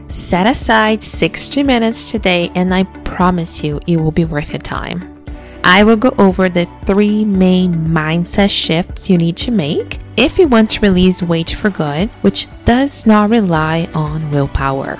Set 0.09 0.45
aside 0.45 1.01
60 1.01 1.63
minutes 1.63 2.11
today, 2.11 2.51
and 2.55 2.75
I 2.75 2.83
promise 3.05 3.63
you 3.63 3.79
it 3.87 3.97
will 3.97 4.11
be 4.11 4.25
worth 4.25 4.49
your 4.49 4.59
time. 4.59 5.25
I 5.63 5.83
will 5.83 5.97
go 5.97 6.13
over 6.17 6.49
the 6.49 6.67
three 6.85 7.23
main 7.25 7.73
mindset 7.73 8.49
shifts 8.49 9.09
you 9.09 9.17
need 9.17 9.37
to 9.37 9.51
make 9.51 9.99
if 10.17 10.37
you 10.37 10.47
want 10.47 10.71
to 10.71 10.81
release 10.81 11.23
weight 11.23 11.51
for 11.51 11.69
good, 11.69 12.09
which 12.21 12.47
does 12.65 13.05
not 13.05 13.29
rely 13.29 13.87
on 13.93 14.29
willpower. 14.31 14.97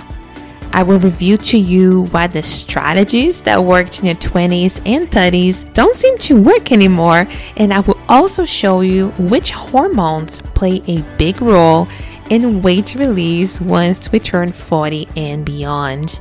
I 0.74 0.84
will 0.84 1.00
review 1.00 1.38
to 1.38 1.58
you 1.58 2.04
why 2.12 2.28
the 2.28 2.44
strategies 2.44 3.42
that 3.42 3.64
worked 3.64 4.00
in 4.00 4.06
your 4.06 4.16
20s 4.16 4.82
and 4.86 5.10
30s 5.10 5.74
don't 5.74 5.96
seem 5.96 6.18
to 6.20 6.42
work 6.42 6.72
anymore, 6.72 7.28
and 7.56 7.74
I 7.74 7.80
will 7.80 7.98
also 8.08 8.46
show 8.46 8.82
you 8.82 9.10
which 9.18 9.52
hormones 9.52 10.42
play 10.54 10.82
a 10.88 11.02
big 11.18 11.42
role 11.42 11.88
in 12.30 12.62
weight 12.62 12.96
release 12.96 13.60
once 13.62 14.12
we 14.12 14.20
turn 14.20 14.52
40 14.52 15.08
and 15.16 15.46
beyond. 15.46 16.20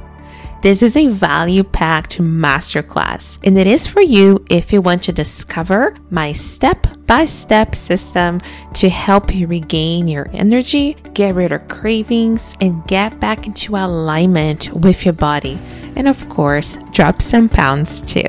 This 0.66 0.82
is 0.82 0.96
a 0.96 1.06
value 1.06 1.62
packed 1.62 2.18
masterclass, 2.18 3.38
and 3.44 3.56
it 3.56 3.68
is 3.68 3.86
for 3.86 4.00
you 4.00 4.44
if 4.50 4.72
you 4.72 4.80
want 4.80 5.04
to 5.04 5.12
discover 5.12 5.94
my 6.10 6.32
step 6.32 6.88
by 7.06 7.26
step 7.26 7.72
system 7.72 8.40
to 8.74 8.88
help 8.88 9.32
you 9.32 9.46
regain 9.46 10.08
your 10.08 10.28
energy, 10.32 10.94
get 11.14 11.36
rid 11.36 11.52
of 11.52 11.68
cravings, 11.68 12.56
and 12.60 12.84
get 12.88 13.20
back 13.20 13.46
into 13.46 13.76
alignment 13.76 14.72
with 14.72 15.04
your 15.04 15.14
body. 15.14 15.56
And 15.94 16.08
of 16.08 16.28
course, 16.28 16.76
drop 16.90 17.22
some 17.22 17.48
pounds 17.48 18.02
too. 18.02 18.26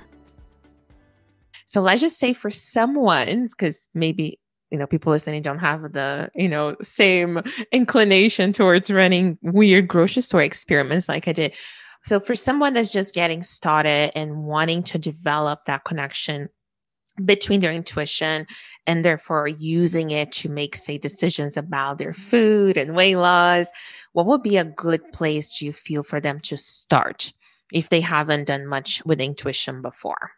So 1.67 1.81
let's 1.81 2.01
just 2.01 2.17
say 2.17 2.33
for 2.33 2.49
someone, 2.49 3.47
because 3.47 3.87
maybe 3.93 4.39
you 4.71 4.79
know 4.79 4.87
people 4.87 5.11
listening 5.11 5.41
don't 5.41 5.59
have 5.59 5.91
the 5.91 6.29
you 6.33 6.47
know 6.49 6.77
same 6.81 7.41
inclination 7.71 8.53
towards 8.53 8.89
running 8.89 9.37
weird 9.41 9.87
grocery 9.87 10.21
store 10.21 10.41
experiments 10.41 11.09
like 11.09 11.27
I 11.27 11.33
did. 11.33 11.53
So 12.05 12.19
for 12.19 12.35
someone 12.35 12.73
that's 12.73 12.91
just 12.91 13.15
getting 13.15 13.41
started 13.41 14.11
and 14.15 14.43
wanting 14.43 14.83
to 14.83 14.99
develop 14.99 15.65
that 15.65 15.85
connection 15.85 16.49
between 17.23 17.61
their 17.61 17.71
intuition 17.71 18.45
and 18.85 19.03
therefore 19.03 19.47
using 19.47 20.11
it 20.11 20.31
to 20.33 20.49
make 20.49 20.75
say 20.75 20.97
decisions 20.97 21.57
about 21.57 21.97
their 21.97 22.13
food 22.13 22.77
and 22.77 22.95
weight 22.95 23.15
loss 23.15 23.67
what 24.11 24.25
would 24.25 24.43
be 24.43 24.57
a 24.57 24.65
good 24.65 25.01
place 25.13 25.57
do 25.57 25.65
you 25.65 25.71
feel 25.71 26.03
for 26.03 26.19
them 26.19 26.41
to 26.41 26.57
start 26.57 27.31
if 27.71 27.87
they 27.87 28.01
haven't 28.01 28.47
done 28.47 28.67
much 28.67 29.01
with 29.05 29.21
intuition 29.21 29.81
before 29.81 30.31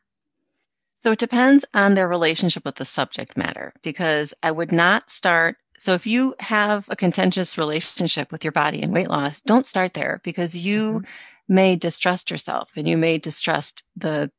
so 1.00 1.12
it 1.12 1.20
depends 1.20 1.66
on 1.74 1.96
their 1.96 2.08
relationship 2.08 2.64
with 2.64 2.76
the 2.76 2.86
subject 2.86 3.36
matter 3.36 3.74
because 3.82 4.36
i 4.44 4.52
would 4.52 4.72
not 4.72 5.10
start 5.10 5.58
so 5.80 5.94
if 5.94 6.06
you 6.06 6.36
have 6.40 6.86
a 6.90 6.96
contentious 6.96 7.58
relationship 7.58 8.32
with 8.32 8.44
your 8.44 8.52
body 8.52 8.84
and 8.84 8.94
weight 8.94 9.10
loss 9.10 9.42
don't 9.42 9.66
start 9.66 9.96
there 9.96 10.22
because 10.24 10.56
you 10.56 10.92
mm-hmm. 10.92 11.06
May 11.48 11.76
distrust 11.76 12.30
yourself 12.30 12.70
and 12.76 12.88
you 12.88 12.98
may 12.98 13.18
distrust 13.18 13.84
the 13.96 14.32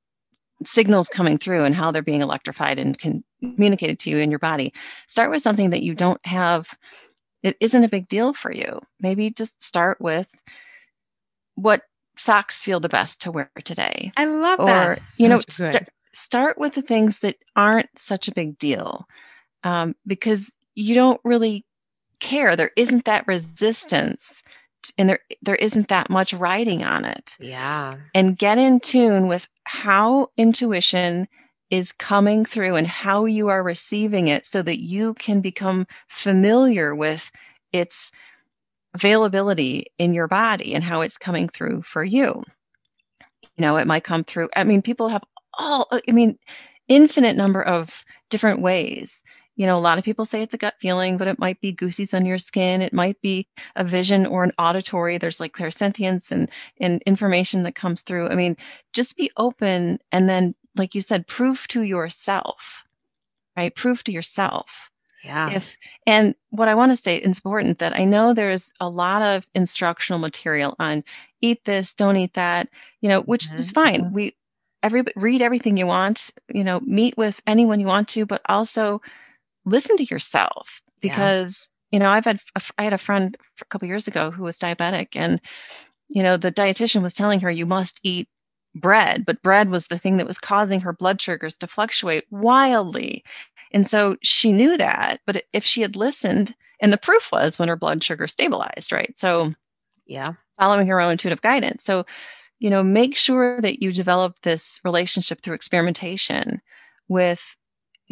signals 0.65 1.09
coming 1.09 1.39
through 1.39 1.65
and 1.65 1.75
how 1.75 1.91
they're 1.91 2.03
being 2.03 2.21
electrified 2.21 2.79
and 2.79 2.99
communicated 2.99 3.99
to 4.01 4.11
you 4.11 4.19
in 4.19 4.31
your 4.31 4.39
body. 4.39 4.73
Start 5.07 5.31
with 5.31 5.43
something 5.43 5.71
that 5.71 5.83
you 5.83 5.95
don't 5.95 6.25
have, 6.27 6.77
it 7.43 7.57
isn't 7.61 7.85
a 7.85 7.89
big 7.89 8.09
deal 8.09 8.35
for 8.35 8.53
you. 8.53 8.81
Maybe 9.01 9.31
just 9.31 9.63
start 9.63 10.01
with 10.01 10.29
what 11.55 11.83
socks 12.17 12.63
feel 12.63 12.81
the 12.81 12.89
best 12.89 13.23
to 13.23 13.31
wear 13.31 13.51
today. 13.65 14.13
I 14.17 14.25
love 14.25 14.61
or, 14.61 14.67
that. 14.67 15.01
you 15.19 15.29
know, 15.29 15.41
st- 15.49 15.89
start 16.13 16.59
with 16.59 16.75
the 16.75 16.83
things 16.83 17.21
that 17.21 17.37
aren't 17.55 17.97
such 17.97 18.27
a 18.29 18.35
big 18.35 18.59
deal 18.59 19.07
um, 19.63 19.95
because 20.07 20.55
you 20.75 20.95
don't 20.95 21.21
really 21.25 21.65
care. 22.21 22.57
There 22.57 22.73
isn't 22.77 23.05
that 23.05 23.27
resistance 23.27 24.43
and 24.97 25.09
there 25.09 25.21
there 25.43 25.57
isn't 25.57 25.89
that 25.89 26.11
much 26.11 26.33
writing 26.33 26.85
on 26.85 27.05
it. 27.05 27.37
Yeah. 27.39 27.95
And 28.15 28.39
get 28.39 28.59
in 28.59 28.81
tune 28.81 29.29
with 29.29 29.49
how 29.65 30.29
intuition 30.37 31.29
is 31.71 31.93
coming 31.93 32.45
through 32.45 32.77
and 32.77 32.87
how 32.87 33.25
you 33.27 33.49
are 33.49 33.63
receiving 33.63 34.29
it 34.29 34.47
so 34.47 34.63
that 34.63 34.81
you 34.81 35.15
can 35.15 35.41
become 35.41 35.87
familiar 36.09 36.95
with 36.95 37.31
its 37.73 38.11
availability 38.95 39.87
in 39.99 40.15
your 40.15 40.27
body 40.27 40.75
and 40.75 40.83
how 40.83 41.03
it's 41.03 41.19
coming 41.19 41.49
through 41.49 41.83
for 41.83 42.03
you. 42.03 42.43
You 43.43 43.63
know, 43.63 43.77
it 43.77 43.87
might 43.87 44.05
come 44.05 44.25
through. 44.25 44.49
I 44.57 44.65
mean, 44.65 44.81
people 44.81 45.09
have 45.09 45.25
all, 45.59 45.89
I 45.93 46.13
mean, 46.13 46.39
infinite 46.89 47.37
number 47.37 47.63
of 47.63 48.05
different 48.31 48.63
ways 48.63 49.23
you 49.59 49.67
know, 49.67 49.77
a 49.77 49.81
lot 49.81 49.99
of 49.99 50.05
people 50.05 50.25
say 50.25 50.41
it's 50.41 50.55
a 50.55 50.59
gut 50.59 50.77
feeling, 50.79 51.19
but 51.19 51.27
it 51.27 51.41
might 51.41 51.61
be 51.61 51.73
goosies 51.73 52.15
on 52.15 52.25
your 52.25 52.39
skin. 52.39 52.81
It 52.81 52.93
might 52.93 53.21
be 53.21 53.49
a 53.75 53.83
vision 53.83 54.25
or 54.25 54.45
an 54.45 54.53
auditory. 54.57 55.19
There's 55.19 55.41
like 55.41 55.53
clairsentience 55.53 56.31
and, 56.31 56.49
and 56.81 57.03
information 57.03 57.65
that 57.65 57.75
comes 57.75 58.03
through. 58.03 58.29
I 58.29 58.37
mean, 58.37 58.57
just 58.93 59.17
be 59.17 59.33
open 59.37 59.99
and 60.13 60.29
then, 60.29 60.55
like 60.77 60.95
you 60.95 61.01
said, 61.01 61.27
prove 61.27 61.67
to 61.69 61.83
yourself, 61.83 62.85
right? 63.57 63.75
Prove 63.75 64.05
to 64.05 64.13
yourself. 64.13 64.93
Yeah. 65.25 65.51
If 65.51 65.77
and 66.07 66.37
what 66.51 66.69
I 66.69 66.77
want 66.77 66.93
to 66.93 66.97
say 66.97 67.17
is 67.17 67.39
important 67.39 67.81
that 67.81 67.99
I 67.99 68.05
know 68.05 68.33
there's 68.33 68.73
a 68.79 68.89
lot 68.89 69.23
of 69.23 69.45
instructional 69.57 70.21
material 70.21 70.77
on 70.79 71.03
eat 71.41 71.65
this, 71.65 71.95
don't 71.95 72.17
eat 72.17 72.35
that, 72.35 72.69
you 73.01 73.09
know, 73.09 73.23
which 73.23 73.49
mm-hmm. 73.49 73.57
is 73.57 73.73
fine. 73.73 74.13
We 74.13 74.37
every 74.85 75.03
read 75.17 75.43
everything 75.43 75.77
you 75.77 75.89
want, 75.89 76.31
you 76.55 76.63
know, 76.63 76.79
meet 76.85 77.17
with 77.17 77.43
anyone 77.45 77.81
you 77.81 77.89
want 77.89 78.07
to, 78.11 78.25
but 78.25 78.41
also 78.49 79.03
listen 79.69 79.97
to 79.97 80.05
yourself 80.05 80.83
because 81.01 81.69
yeah. 81.91 81.97
you 81.97 82.01
know 82.01 82.11
i've 82.11 82.25
had 82.25 82.41
i 82.79 82.83
had 82.83 82.93
a 82.93 82.99
friend 82.99 83.37
a 83.61 83.65
couple 83.67 83.89
years 83.89 84.09
ago 84.09 84.31
who 84.31 84.43
was 84.43 84.59
diabetic 84.59 85.09
and 85.15 85.41
you 86.09 86.23
know 86.23 86.37
the 86.37 86.53
dietitian 86.53 87.03
was 87.03 87.15
telling 87.15 87.41
her 87.41 87.51
you 87.51 87.67
must 87.67 88.01
eat 88.03 88.29
bread 88.75 89.25
but 89.27 89.43
bread 89.43 89.71
was 89.71 89.87
the 89.87 89.99
thing 89.99 90.17
that 90.17 90.27
was 90.27 90.39
causing 90.39 90.81
her 90.81 90.93
blood 90.93 91.21
sugars 91.21 91.57
to 91.57 91.67
fluctuate 91.67 92.25
wildly. 92.31 93.25
And 93.73 93.87
so 93.87 94.17
she 94.23 94.53
knew 94.53 94.77
that 94.77 95.21
but 95.27 95.43
if 95.53 95.65
she 95.65 95.83
had 95.83 95.97
listened 95.97 96.55
and 96.81 96.93
the 96.93 96.99
proof 96.99 97.31
was 97.33 97.59
when 97.59 97.69
her 97.69 97.77
blood 97.77 98.03
sugar 98.03 98.27
stabilized 98.27 98.93
right? 98.93 99.17
So 99.17 99.55
yeah. 100.07 100.31
following 100.59 100.87
her 100.87 101.01
own 101.01 101.13
intuitive 101.13 101.43
guidance. 101.43 101.85
So 101.85 102.05
you 102.59 102.71
know 102.71 102.83
make 102.83 103.17
sure 103.17 103.61
that 103.61 103.83
you 103.83 103.93
develop 103.93 104.37
this 104.43 104.81
relationship 104.85 105.43
through 105.43 105.55
experimentation 105.55 106.61
with 107.09 107.57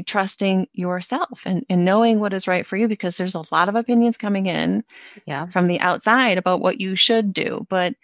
trusting 0.05 0.69
yourself 0.73 1.43
and, 1.45 1.65
and 1.71 1.85
knowing 1.85 2.21
what 2.21 2.33
is 2.33 2.47
right 2.47 2.67
for 2.67 2.77
you 2.77 2.89
because 2.89 3.17
there's 3.17 3.35
a 3.35 3.45
lot 3.51 3.69
of 3.69 3.75
opinions 3.75 4.17
coming 4.17 4.47
in 4.47 4.85
yeah. 5.27 5.47
from 5.47 5.67
the 5.67 5.81
outside 5.81 6.39
about 6.39 6.61
what 6.61 6.81
you 6.81 6.97
should 6.97 7.33
do, 7.33 7.67
but 7.71 7.95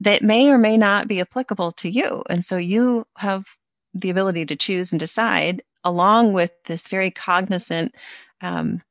that 0.00 0.22
may 0.22 0.50
or 0.50 0.58
may 0.58 0.76
not 0.76 1.08
be 1.08 1.20
applicable 1.20 1.72
to 1.72 1.88
you. 1.88 2.22
And 2.28 2.44
so 2.44 2.56
you 2.56 3.06
have 3.16 3.46
the 3.94 4.10
ability 4.10 4.44
to 4.46 4.56
choose 4.56 4.92
and 4.92 5.00
decide 5.00 5.62
along 5.84 6.32
with 6.32 6.50
this 6.64 6.88
very 6.88 7.10
cognizant, 7.10 7.94
um, 8.40 8.82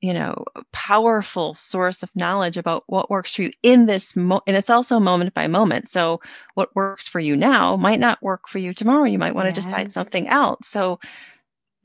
you 0.00 0.12
know, 0.12 0.44
powerful 0.72 1.54
source 1.54 2.02
of 2.02 2.14
knowledge 2.14 2.56
about 2.56 2.84
what 2.86 3.10
works 3.10 3.34
for 3.34 3.42
you 3.42 3.50
in 3.62 3.86
this 3.86 4.16
mo- 4.16 4.42
and 4.46 4.56
it's 4.56 4.70
also 4.70 4.98
moment 4.98 5.32
by 5.32 5.46
moment. 5.46 5.88
So 5.88 6.20
what 6.54 6.74
works 6.74 7.08
for 7.08 7.20
you 7.20 7.36
now 7.36 7.76
might 7.76 8.00
not 8.00 8.22
work 8.22 8.48
for 8.48 8.58
you 8.58 8.74
tomorrow. 8.74 9.04
You 9.04 9.18
might 9.18 9.34
want 9.34 9.46
yes. 9.46 9.54
to 9.54 9.60
decide 9.62 9.92
something 9.92 10.28
else. 10.28 10.68
So 10.68 10.98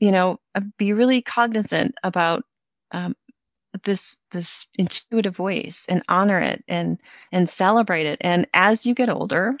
you 0.02 0.10
know, 0.10 0.40
uh, 0.56 0.60
be 0.78 0.92
really 0.92 1.22
cognizant 1.22 1.94
about 2.02 2.42
um, 2.90 3.14
this 3.84 4.18
this 4.32 4.66
intuitive 4.74 5.36
voice 5.36 5.86
and 5.88 6.02
honor 6.08 6.40
it 6.40 6.64
and 6.66 6.98
and 7.30 7.48
celebrate 7.48 8.06
it. 8.06 8.18
And 8.20 8.48
as 8.52 8.84
you 8.84 8.96
get 8.96 9.08
older, 9.08 9.56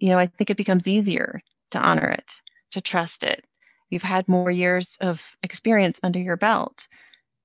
you 0.00 0.08
know, 0.08 0.18
I 0.18 0.26
think 0.26 0.50
it 0.50 0.56
becomes 0.56 0.88
easier 0.88 1.40
to 1.70 1.78
honor 1.78 2.08
it, 2.08 2.42
to 2.72 2.80
trust 2.80 3.22
it. 3.22 3.44
You've 3.90 4.02
had 4.02 4.26
more 4.26 4.50
years 4.50 4.98
of 5.00 5.36
experience 5.44 6.00
under 6.02 6.18
your 6.18 6.36
belt. 6.36 6.88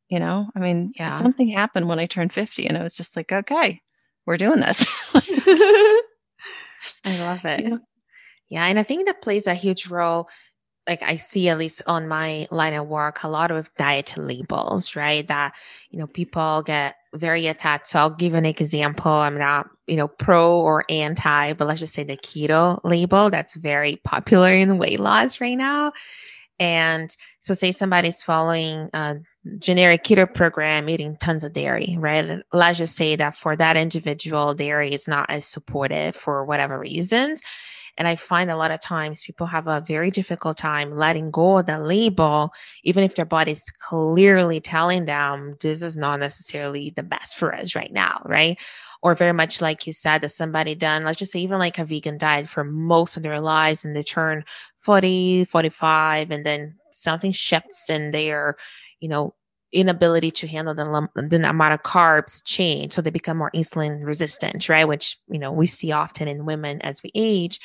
You 0.09 0.19
know, 0.19 0.50
I 0.55 0.59
mean, 0.59 0.93
yeah. 0.97 1.19
something 1.19 1.47
happened 1.47 1.88
when 1.88 2.00
I 2.00 2.07
turned 2.07 2.33
50 2.33 2.65
and 2.65 2.75
I 2.75 2.81
was 2.81 2.95
just 2.95 3.15
like, 3.15 3.31
okay, 3.31 3.81
we're 4.25 4.38
doing 4.38 4.62
this. 4.62 4.81
I 5.13 6.01
love 7.05 7.45
it. 7.45 7.65
Yeah. 7.65 7.77
yeah. 8.50 8.65
And 8.65 8.79
I 8.79 8.83
think 8.83 9.05
that 9.05 9.21
plays 9.21 9.45
a 9.45 9.53
huge 9.53 9.88
role 9.88 10.27
like 10.87 11.01
I 11.01 11.15
see 11.15 11.49
at 11.49 11.57
least 11.57 11.81
on 11.87 12.07
my 12.07 12.47
line 12.51 12.73
of 12.73 12.87
work, 12.87 13.23
a 13.23 13.29
lot 13.29 13.51
of 13.51 13.69
diet 13.77 14.15
labels, 14.17 14.95
right? 14.95 15.25
That, 15.27 15.53
you 15.89 15.99
know, 15.99 16.07
people 16.07 16.61
get 16.63 16.95
very 17.13 17.47
attached. 17.47 17.87
So 17.87 17.99
I'll 17.99 18.09
give 18.09 18.33
an 18.33 18.45
example. 18.45 19.11
I'm 19.11 19.37
not, 19.37 19.69
you 19.87 19.95
know, 19.95 20.07
pro 20.07 20.60
or 20.60 20.84
anti, 20.89 21.53
but 21.53 21.67
let's 21.67 21.79
just 21.79 21.93
say 21.93 22.03
the 22.03 22.17
keto 22.17 22.81
label 22.84 23.29
that's 23.29 23.55
very 23.55 23.97
popular 24.03 24.51
in 24.51 24.77
weight 24.77 24.99
loss 24.99 25.39
right 25.39 25.58
now. 25.58 25.91
And 26.60 27.15
so 27.39 27.53
say 27.53 27.71
somebody's 27.71 28.21
following 28.21 28.89
a 28.93 29.17
generic 29.60 30.03
keto 30.03 30.31
program, 30.31 30.89
eating 30.89 31.17
tons 31.17 31.43
of 31.43 31.53
dairy, 31.53 31.95
right? 31.99 32.41
Let's 32.51 32.77
just 32.77 32.95
say 32.95 33.15
that 33.15 33.36
for 33.36 33.55
that 33.55 33.75
individual, 33.75 34.53
dairy 34.53 34.93
is 34.93 35.08
not 35.08 35.29
as 35.29 35.45
supportive 35.45 36.15
for 36.15 36.45
whatever 36.45 36.77
reasons. 36.79 37.41
And 37.97 38.08
I 38.08 38.15
find 38.15 38.49
a 38.49 38.56
lot 38.56 38.71
of 38.71 38.82
times 38.82 39.23
people 39.23 39.47
have 39.47 39.67
a 39.67 39.82
very 39.82 40.10
difficult 40.10 40.58
time 40.58 40.95
letting 40.97 41.32
go 41.32 41.60
of 41.60 41.67
the 41.67 41.77
label, 41.77 42.51
even 42.84 43.03
if 43.03 43.15
their 43.15 43.25
body's 43.25 43.69
clearly 43.69 44.60
telling 44.60 45.06
them 45.06 45.56
this 45.62 45.82
is 45.82 45.95
not 45.95 46.19
necessarily 46.19 46.91
the 46.95 47.03
best 47.03 47.38
for 47.38 47.53
us 47.56 47.75
right 47.75 47.91
now, 47.91 48.21
right? 48.25 48.60
Or 49.01 49.15
very 49.15 49.34
much 49.34 49.62
like 49.62 49.86
you 49.86 49.93
said, 49.93 50.21
that 50.21 50.29
somebody 50.29 50.75
done, 50.75 51.03
let's 51.03 51.19
just 51.19 51.32
say 51.32 51.39
even 51.39 51.60
like 51.60 51.77
a 51.77 51.86
vegan 51.86 52.17
diet 52.17 52.49
for 52.49 52.63
most 52.63 53.17
of 53.17 53.23
their 53.23 53.39
lives 53.39 53.86
and 53.86 53.95
they 53.95 54.03
turn 54.03 54.43
40, 54.79 55.45
45, 55.45 56.32
and 56.32 56.45
then 56.45 56.75
something 56.91 57.32
shifts 57.32 57.89
in 57.89 58.12
their, 58.12 58.56
you 58.99 59.10
know, 59.10 59.36
inability 59.73 60.31
to 60.31 60.47
handle 60.47 60.73
the, 60.73 61.07
the 61.15 61.49
amount 61.49 61.73
of 61.73 61.83
carbs 61.83 62.43
change. 62.43 62.93
So 62.93 63.01
they 63.01 63.09
become 63.09 63.38
more 63.38 63.51
insulin 63.51 64.05
resistant, 64.05 64.69
right? 64.69 64.88
Which, 64.88 65.17
you 65.29 65.39
know, 65.39 65.51
we 65.51 65.65
see 65.65 65.91
often 65.91 66.27
in 66.27 66.45
women 66.45 66.81
as 66.81 67.01
we 67.03 67.12
age. 67.15 67.59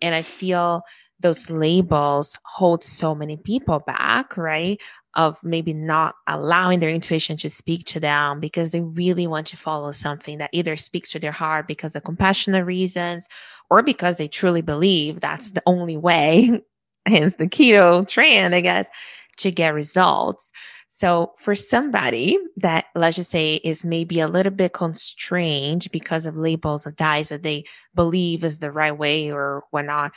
And 0.00 0.14
I 0.14 0.22
feel 0.22 0.82
those 1.20 1.50
labels 1.50 2.38
hold 2.44 2.84
so 2.84 3.14
many 3.14 3.36
people 3.38 3.80
back, 3.80 4.36
right? 4.36 4.80
Of 5.14 5.38
maybe 5.42 5.72
not 5.72 6.14
allowing 6.26 6.78
their 6.78 6.90
intuition 6.90 7.38
to 7.38 7.48
speak 7.48 7.86
to 7.86 8.00
them 8.00 8.38
because 8.38 8.70
they 8.70 8.82
really 8.82 9.26
want 9.26 9.46
to 9.48 9.56
follow 9.56 9.92
something 9.92 10.38
that 10.38 10.50
either 10.52 10.76
speaks 10.76 11.10
to 11.12 11.18
their 11.18 11.32
heart 11.32 11.66
because 11.66 11.96
of 11.96 12.04
compassionate 12.04 12.66
reasons 12.66 13.28
or 13.70 13.82
because 13.82 14.18
they 14.18 14.28
truly 14.28 14.60
believe 14.60 15.20
that's 15.20 15.52
the 15.52 15.62
only 15.64 15.96
way, 15.96 16.60
hence 17.06 17.36
the 17.36 17.46
keto 17.46 18.06
trend, 18.06 18.54
I 18.54 18.60
guess, 18.60 18.90
to 19.38 19.50
get 19.50 19.74
results. 19.74 20.52
So 20.88 21.34
for 21.36 21.54
somebody 21.54 22.38
that 22.56 22.86
let's 22.94 23.16
just 23.16 23.30
say 23.30 23.56
is 23.56 23.84
maybe 23.84 24.20
a 24.20 24.28
little 24.28 24.52
bit 24.52 24.72
constrained 24.72 25.88
because 25.92 26.24
of 26.24 26.36
labels 26.36 26.86
of 26.86 26.96
diets 26.96 27.28
that 27.28 27.42
they 27.42 27.64
believe 27.94 28.44
is 28.44 28.60
the 28.60 28.72
right 28.72 28.96
way 28.96 29.30
or 29.30 29.64
whatnot, 29.70 30.12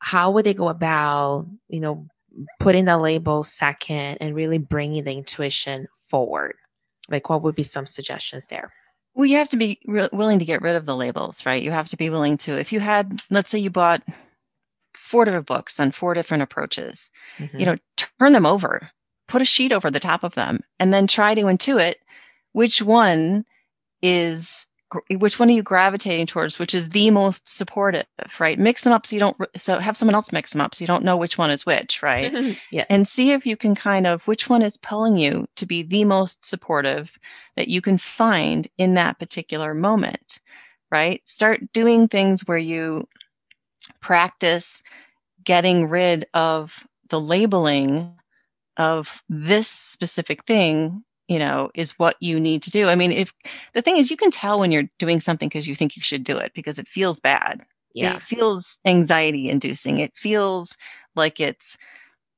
how 0.00 0.30
would 0.30 0.44
they 0.44 0.54
go 0.54 0.68
about, 0.68 1.46
you 1.68 1.80
know, 1.80 2.06
putting 2.60 2.84
the 2.84 2.98
label 2.98 3.42
second 3.42 4.18
and 4.20 4.34
really 4.34 4.58
bringing 4.58 5.04
the 5.04 5.12
intuition 5.12 5.88
forward? 6.08 6.56
Like 7.08 7.30
what 7.30 7.42
would 7.42 7.54
be 7.54 7.62
some 7.62 7.86
suggestions 7.86 8.48
there? 8.48 8.72
Well, 9.14 9.26
you 9.26 9.38
have 9.38 9.48
to 9.48 9.56
be 9.56 9.80
re- 9.86 10.10
willing 10.12 10.38
to 10.38 10.44
get 10.44 10.62
rid 10.62 10.76
of 10.76 10.86
the 10.86 10.94
labels, 10.94 11.44
right? 11.46 11.62
You 11.62 11.70
have 11.70 11.88
to 11.88 11.96
be 11.96 12.10
willing 12.10 12.36
to, 12.38 12.58
if 12.60 12.72
you 12.72 12.80
had, 12.80 13.22
let's 13.30 13.50
say 13.50 13.58
you 13.58 13.70
bought 13.70 14.02
four 14.94 15.24
different 15.24 15.46
books 15.46 15.78
on 15.80 15.90
four 15.90 16.14
different 16.14 16.42
approaches, 16.42 17.10
mm-hmm. 17.38 17.58
you 17.58 17.66
know, 17.66 17.76
turn 17.96 18.32
them 18.32 18.46
over 18.46 18.90
put 19.28 19.42
a 19.42 19.44
sheet 19.44 19.72
over 19.72 19.90
the 19.90 20.00
top 20.00 20.24
of 20.24 20.34
them 20.34 20.60
and 20.80 20.92
then 20.92 21.06
try 21.06 21.34
to 21.34 21.42
intuit 21.42 21.94
which 22.52 22.82
one 22.82 23.44
is 24.02 24.66
which 25.10 25.38
one 25.38 25.50
are 25.50 25.52
you 25.52 25.62
gravitating 25.62 26.24
towards 26.24 26.58
which 26.58 26.74
is 26.74 26.88
the 26.88 27.10
most 27.10 27.46
supportive 27.46 28.06
right? 28.40 28.58
Mix 28.58 28.82
them 28.82 28.92
up 28.94 29.06
so 29.06 29.14
you 29.14 29.20
don't 29.20 29.36
so 29.54 29.78
have 29.78 29.98
someone 29.98 30.14
else 30.14 30.32
mix 30.32 30.52
them 30.52 30.62
up 30.62 30.74
so 30.74 30.82
you 30.82 30.86
don't 30.86 31.04
know 31.04 31.16
which 31.16 31.36
one 31.36 31.50
is 31.50 31.66
which 31.66 32.02
right? 32.02 32.58
Yeah 32.72 32.86
and 32.88 33.06
see 33.06 33.32
if 33.32 33.44
you 33.44 33.56
can 33.56 33.74
kind 33.74 34.06
of 34.06 34.26
which 34.26 34.48
one 34.48 34.62
is 34.62 34.78
pulling 34.78 35.18
you 35.18 35.46
to 35.56 35.66
be 35.66 35.82
the 35.82 36.04
most 36.04 36.44
supportive 36.44 37.18
that 37.56 37.68
you 37.68 37.82
can 37.82 37.98
find 37.98 38.66
in 38.78 38.94
that 38.94 39.18
particular 39.18 39.74
moment 39.74 40.40
right? 40.90 41.20
Start 41.28 41.60
doing 41.74 42.08
things 42.08 42.48
where 42.48 42.56
you 42.56 43.06
practice 44.00 44.82
getting 45.44 45.88
rid 45.88 46.26
of 46.34 46.86
the 47.08 47.20
labeling 47.20 48.14
of 48.76 49.22
this 49.28 49.68
specific 49.68 50.44
thing 50.44 51.04
you 51.26 51.38
know 51.38 51.70
is 51.74 51.92
what 51.98 52.16
you 52.20 52.40
need 52.40 52.62
to 52.62 52.70
do. 52.70 52.88
I 52.88 52.96
mean 52.96 53.12
if 53.12 53.32
the 53.74 53.82
thing 53.82 53.96
is 53.96 54.10
you 54.10 54.16
can 54.16 54.30
tell 54.30 54.58
when 54.58 54.72
you're 54.72 54.88
doing 54.98 55.20
something 55.20 55.48
because 55.48 55.68
you 55.68 55.74
think 55.74 55.96
you 55.96 56.02
should 56.02 56.24
do 56.24 56.36
it 56.36 56.52
because 56.54 56.78
it 56.78 56.88
feels 56.88 57.20
bad. 57.20 57.64
Yeah. 57.94 58.16
it 58.16 58.22
feels 58.22 58.78
anxiety 58.84 59.48
inducing. 59.48 59.98
It 59.98 60.16
feels 60.16 60.76
like 61.14 61.40
it's 61.40 61.76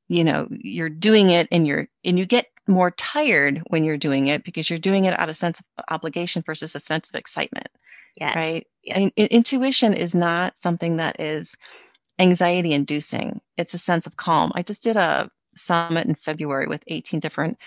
you 0.08 0.24
know 0.24 0.48
you're 0.50 0.88
doing 0.88 1.30
it 1.30 1.48
and 1.50 1.66
you're 1.66 1.88
and 2.04 2.18
you 2.18 2.26
get 2.26 2.46
more 2.66 2.90
tired 2.92 3.62
when 3.68 3.84
you're 3.84 3.96
doing 3.96 4.28
it 4.28 4.44
because 4.44 4.70
you're 4.70 4.78
doing 4.78 5.04
it 5.04 5.18
out 5.18 5.28
of 5.28 5.36
sense 5.36 5.60
of 5.60 5.84
obligation 5.90 6.42
versus 6.44 6.74
a 6.74 6.80
sense 6.80 7.10
of 7.10 7.18
excitement 7.18 7.68
yes. 8.16 8.36
right 8.36 8.66
yes. 8.82 9.10
Intuition 9.16 9.94
is 9.94 10.14
not 10.14 10.56
something 10.56 10.96
that 10.96 11.20
is 11.20 11.56
anxiety 12.18 12.72
inducing 12.72 13.40
it's 13.56 13.74
a 13.74 13.78
sense 13.78 14.06
of 14.06 14.16
calm 14.16 14.52
i 14.54 14.62
just 14.62 14.82
did 14.82 14.96
a 14.96 15.30
summit 15.54 16.06
in 16.06 16.14
February 16.14 16.66
with 16.66 16.82
18 16.86 17.20
different 17.20 17.58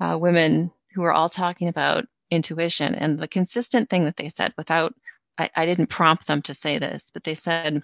uh, 0.00 0.16
women 0.20 0.70
who 0.94 1.02
were 1.02 1.12
all 1.12 1.28
talking 1.28 1.68
about 1.68 2.06
intuition. 2.30 2.94
And 2.94 3.18
the 3.18 3.28
consistent 3.28 3.88
thing 3.88 4.04
that 4.04 4.16
they 4.16 4.28
said, 4.28 4.52
without, 4.56 4.94
I, 5.38 5.50
I 5.56 5.66
didn't 5.66 5.88
prompt 5.88 6.26
them 6.26 6.42
to 6.42 6.54
say 6.54 6.78
this, 6.78 7.10
but 7.12 7.24
they 7.24 7.34
said 7.34 7.82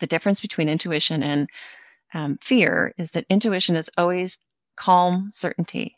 the 0.00 0.06
difference 0.06 0.40
between 0.40 0.68
intuition 0.68 1.22
and 1.22 1.48
um, 2.12 2.38
fear 2.40 2.92
is 2.98 3.12
that 3.12 3.26
intuition 3.28 3.76
is 3.76 3.90
always 3.96 4.38
calm 4.76 5.30
certainty, 5.32 5.96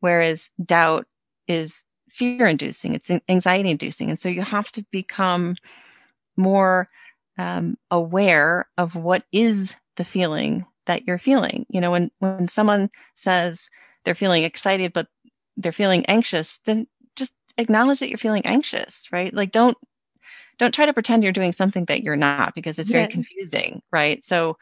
whereas 0.00 0.50
doubt 0.62 1.06
is 1.46 1.84
fear 2.10 2.46
inducing, 2.46 2.94
it's 2.94 3.10
anxiety 3.28 3.70
inducing. 3.70 4.10
And 4.10 4.18
so 4.18 4.28
you 4.28 4.42
have 4.42 4.70
to 4.72 4.84
become 4.90 5.56
more 6.36 6.88
um, 7.38 7.76
aware 7.90 8.68
of 8.76 8.96
what 8.96 9.24
is 9.32 9.76
the 9.96 10.04
feeling 10.04 10.66
that 10.86 11.06
you're 11.06 11.18
feeling. 11.18 11.66
You 11.68 11.80
know, 11.80 11.90
when, 11.90 12.10
when 12.18 12.48
someone 12.48 12.90
says 13.14 13.70
they're 14.04 14.14
feeling 14.14 14.44
excited, 14.44 14.92
but 14.92 15.08
they're 15.56 15.72
feeling 15.72 16.04
anxious, 16.06 16.58
then 16.64 16.86
just 17.16 17.34
acknowledge 17.58 18.00
that 18.00 18.08
you're 18.08 18.18
feeling 18.18 18.46
anxious, 18.46 19.08
right? 19.12 19.32
Like 19.32 19.52
don't 19.52 19.76
don't 20.58 20.74
try 20.74 20.84
to 20.84 20.92
pretend 20.92 21.22
you're 21.22 21.32
doing 21.32 21.52
something 21.52 21.86
that 21.86 22.02
you're 22.02 22.16
not 22.16 22.54
because 22.54 22.78
it's 22.78 22.90
very 22.90 23.04
yeah. 23.04 23.08
confusing, 23.08 23.80
right? 23.90 24.22
So 24.22 24.58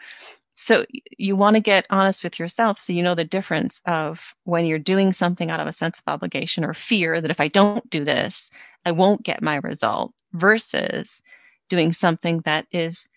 so 0.60 0.84
you 1.18 1.36
want 1.36 1.54
to 1.54 1.60
get 1.60 1.86
honest 1.88 2.24
with 2.24 2.38
yourself 2.38 2.80
so 2.80 2.92
you 2.92 3.00
know 3.02 3.14
the 3.14 3.24
difference 3.24 3.80
of 3.86 4.34
when 4.44 4.66
you're 4.66 4.78
doing 4.78 5.12
something 5.12 5.50
out 5.50 5.60
of 5.60 5.68
a 5.68 5.72
sense 5.72 6.00
of 6.00 6.12
obligation 6.12 6.64
or 6.64 6.74
fear 6.74 7.20
that 7.20 7.30
if 7.30 7.40
I 7.40 7.46
don't 7.48 7.88
do 7.90 8.04
this, 8.04 8.50
I 8.84 8.90
won't 8.90 9.22
get 9.22 9.40
my 9.42 9.56
result 9.56 10.12
versus 10.32 11.22
doing 11.68 11.92
something 11.92 12.40
that 12.40 12.66
is 12.72 13.08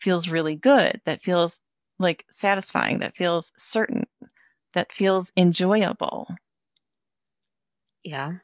feels 0.00 0.28
really 0.28 0.56
good, 0.56 1.00
that 1.06 1.22
feels 1.22 1.62
like 1.98 2.24
satisfying, 2.30 2.98
that 3.00 3.16
feels 3.16 3.52
certain, 3.56 4.04
that 4.74 4.92
feels 4.92 5.32
enjoyable. 5.36 6.28
Yeah. 8.02 8.38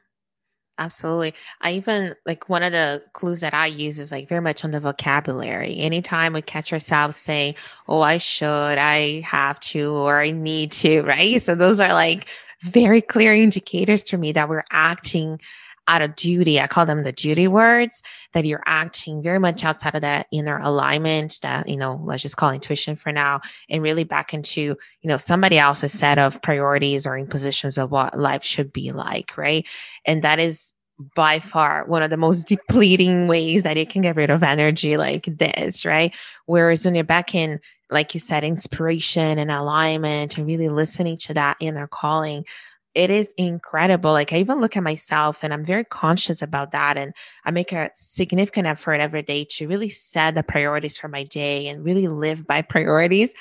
Absolutely. 0.79 1.33
I 1.61 1.71
even 1.73 2.15
like 2.25 2.49
one 2.49 2.61
of 2.61 2.71
the 2.71 3.01
clues 3.13 3.39
that 3.39 3.53
I 3.53 3.65
use 3.65 3.97
is 3.97 4.11
like 4.11 4.29
very 4.29 4.41
much 4.41 4.63
on 4.63 4.71
the 4.71 4.79
vocabulary. 4.79 5.77
Anytime 5.79 6.33
we 6.33 6.41
catch 6.43 6.71
ourselves 6.71 7.17
saying, 7.17 7.55
Oh, 7.87 8.01
I 8.01 8.19
should, 8.19 8.77
I 8.77 9.21
have 9.21 9.59
to, 9.61 9.93
or 9.93 10.19
I 10.19 10.31
need 10.31 10.71
to, 10.73 11.01
right? 11.03 11.41
So 11.41 11.55
those 11.55 11.79
are 11.79 11.93
like 11.93 12.27
very 12.61 13.01
clear 13.01 13.33
indicators 13.33 14.03
to 14.03 14.17
me 14.17 14.31
that 14.33 14.49
we're 14.49 14.65
acting 14.71 15.39
out 15.87 16.01
of 16.01 16.15
duty. 16.15 16.59
I 16.59 16.67
call 16.67 16.85
them 16.85 17.03
the 17.03 17.11
duty 17.11 17.47
words 17.47 18.03
that 18.33 18.45
you're 18.45 18.63
acting 18.65 19.21
very 19.21 19.39
much 19.39 19.63
outside 19.63 19.95
of 19.95 20.01
that 20.01 20.27
inner 20.31 20.59
alignment 20.59 21.39
that, 21.41 21.67
you 21.67 21.77
know, 21.77 22.01
let's 22.03 22.23
just 22.23 22.37
call 22.37 22.51
intuition 22.51 22.95
for 22.95 23.11
now 23.11 23.41
and 23.69 23.81
really 23.81 24.03
back 24.03 24.33
into, 24.33 24.61
you 24.61 24.77
know, 25.03 25.17
somebody 25.17 25.57
else's 25.57 25.93
set 25.93 26.17
of 26.17 26.41
priorities 26.41 27.07
or 27.07 27.17
impositions 27.17 27.77
of 27.77 27.91
what 27.91 28.17
life 28.17 28.43
should 28.43 28.73
be 28.73 28.91
like. 28.91 29.37
Right. 29.37 29.65
And 30.05 30.23
that 30.23 30.39
is 30.39 30.73
by 31.15 31.39
far 31.39 31.85
one 31.85 32.03
of 32.03 32.09
the 32.09 32.17
most 32.17 32.47
depleting 32.47 33.27
ways 33.27 33.63
that 33.63 33.77
it 33.77 33.89
can 33.89 34.01
get 34.01 34.15
rid 34.15 34.29
of 34.29 34.43
energy 34.43 34.97
like 34.97 35.25
this, 35.25 35.85
right? 35.85 36.15
Whereas 36.45 36.85
when 36.85 36.95
you're 36.95 37.03
back 37.03 37.35
in, 37.35 37.59
like 37.89 38.13
you 38.13 38.19
said, 38.19 38.43
inspiration 38.43 39.39
and 39.39 39.51
alignment 39.51 40.37
and 40.37 40.47
really 40.47 40.69
listening 40.69 41.17
to 41.17 41.33
that 41.35 41.57
inner 41.59 41.87
calling, 41.87 42.45
it 42.97 43.11
is 43.11 43.31
incredible. 43.37 44.11
Like 44.11 44.33
I 44.33 44.37
even 44.37 44.59
look 44.59 44.75
at 44.75 44.81
myself 44.81 45.43
and 45.43 45.53
I'm 45.53 45.63
very 45.63 45.83
conscious 45.83 46.41
about 46.41 46.71
that. 46.71 46.97
And 46.97 47.13
I 47.45 47.51
make 47.51 47.71
a 47.71 47.91
significant 47.93 48.65
effort 48.65 48.99
every 48.99 49.21
day 49.21 49.45
to 49.51 49.67
really 49.67 49.87
set 49.87 50.33
the 50.33 50.41
priorities 50.41 50.97
for 50.97 51.07
my 51.07 51.23
day 51.23 51.67
and 51.67 51.85
really 51.85 52.07
live 52.07 52.47
by 52.47 52.63
priorities. 52.63 53.33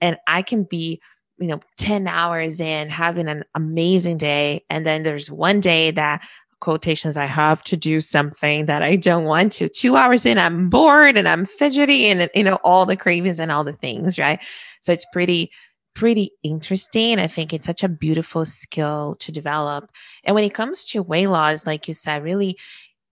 And 0.00 0.18
I 0.28 0.42
can 0.42 0.62
be, 0.62 1.00
you 1.38 1.48
know, 1.48 1.58
10 1.78 2.06
hours 2.06 2.60
in 2.60 2.90
having 2.90 3.26
an 3.26 3.42
amazing 3.56 4.18
day. 4.18 4.64
And 4.70 4.86
then 4.86 5.02
there's 5.02 5.32
one 5.32 5.58
day 5.58 5.90
that 5.90 6.24
quotations 6.60 7.16
I 7.16 7.24
have 7.24 7.60
to 7.64 7.76
do 7.76 7.98
something 7.98 8.66
that 8.66 8.84
I 8.84 8.94
don't 8.94 9.24
want 9.24 9.50
to. 9.54 9.68
Two 9.68 9.96
hours 9.96 10.24
in, 10.24 10.38
I'm 10.38 10.70
bored 10.70 11.16
and 11.16 11.28
I'm 11.28 11.44
fidgety 11.44 12.06
and, 12.06 12.30
you 12.36 12.44
know, 12.44 12.60
all 12.62 12.86
the 12.86 12.96
cravings 12.96 13.40
and 13.40 13.50
all 13.50 13.64
the 13.64 13.72
things, 13.72 14.16
right? 14.16 14.38
So 14.80 14.92
it's 14.92 15.06
pretty 15.12 15.50
pretty 15.94 16.32
interesting. 16.42 17.18
I 17.18 17.26
think 17.26 17.52
it's 17.52 17.66
such 17.66 17.82
a 17.82 17.88
beautiful 17.88 18.44
skill 18.44 19.16
to 19.20 19.32
develop. 19.32 19.90
And 20.24 20.34
when 20.34 20.44
it 20.44 20.54
comes 20.54 20.84
to 20.86 21.02
weight 21.02 21.28
loss, 21.28 21.66
like 21.66 21.88
you 21.88 21.94
said, 21.94 22.22
really, 22.24 22.58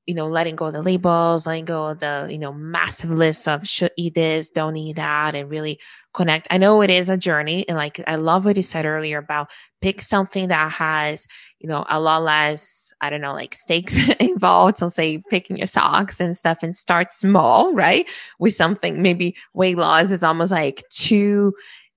you 0.07 0.15
know, 0.15 0.27
letting 0.27 0.57
go 0.57 0.67
of 0.67 0.73
the 0.73 0.83
labels, 0.83 1.47
letting 1.47 1.67
go 1.67 1.87
of 1.87 2.01
the, 2.01 2.27
you 2.29 2.39
know, 2.39 2.53
massive 2.53 3.11
list 3.11 3.47
of 3.47 3.69
should 3.69 3.93
eat 3.97 4.15
this, 4.15 4.51
don't 4.51 4.77
eat 4.77 4.97
that, 4.97 5.35
and 5.35 5.49
really 5.49 5.79
connect. 6.15 6.49
I 6.51 6.59
know 6.59 6.81
it 6.81 6.91
is 6.91 7.09
a 7.09 7.17
journey. 7.17 7.69
And 7.69 7.77
like, 7.77 8.03
I 8.09 8.17
love 8.17 8.45
what 8.45 8.57
you 8.57 8.63
said 8.63 8.87
earlier 8.87 9.19
about 9.19 9.51
pick 9.81 10.01
something 10.01 10.49
that 10.49 10.73
has, 10.73 11.29
you 11.61 11.69
know, 11.69 11.85
a 11.89 12.01
lot 12.01 12.23
less, 12.23 12.93
I 13.01 13.11
don't 13.11 13.21
know, 13.21 13.35
like 13.35 13.55
stakes 13.55 13.97
involved. 14.21 14.79
So 14.79 14.89
say 14.89 15.23
picking 15.31 15.59
your 15.59 15.69
socks 15.69 16.19
and 16.19 16.37
stuff 16.37 16.63
and 16.63 16.75
start 16.75 17.11
small, 17.11 17.73
right? 17.73 18.09
With 18.41 18.55
something, 18.55 19.03
maybe 19.03 19.37
weight 19.55 19.77
loss 19.77 20.11
is 20.11 20.25
almost 20.25 20.51
like 20.51 20.83
too, 20.91 21.53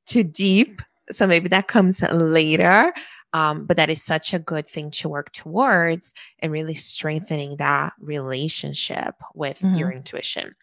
too 0.05 0.23
deep. 0.23 0.81
So 1.11 1.27
maybe 1.27 1.49
that 1.49 1.67
comes 1.67 2.01
later. 2.01 2.93
Um, 3.33 3.65
but 3.65 3.77
that 3.77 3.89
is 3.89 4.03
such 4.03 4.33
a 4.33 4.39
good 4.39 4.67
thing 4.67 4.91
to 4.91 5.09
work 5.09 5.31
towards 5.31 6.13
and 6.39 6.51
really 6.51 6.75
strengthening 6.75 7.57
that 7.57 7.93
relationship 7.99 9.15
with 9.33 9.59
mm-hmm. 9.59 9.75
your 9.75 9.91
intuition. 9.91 10.55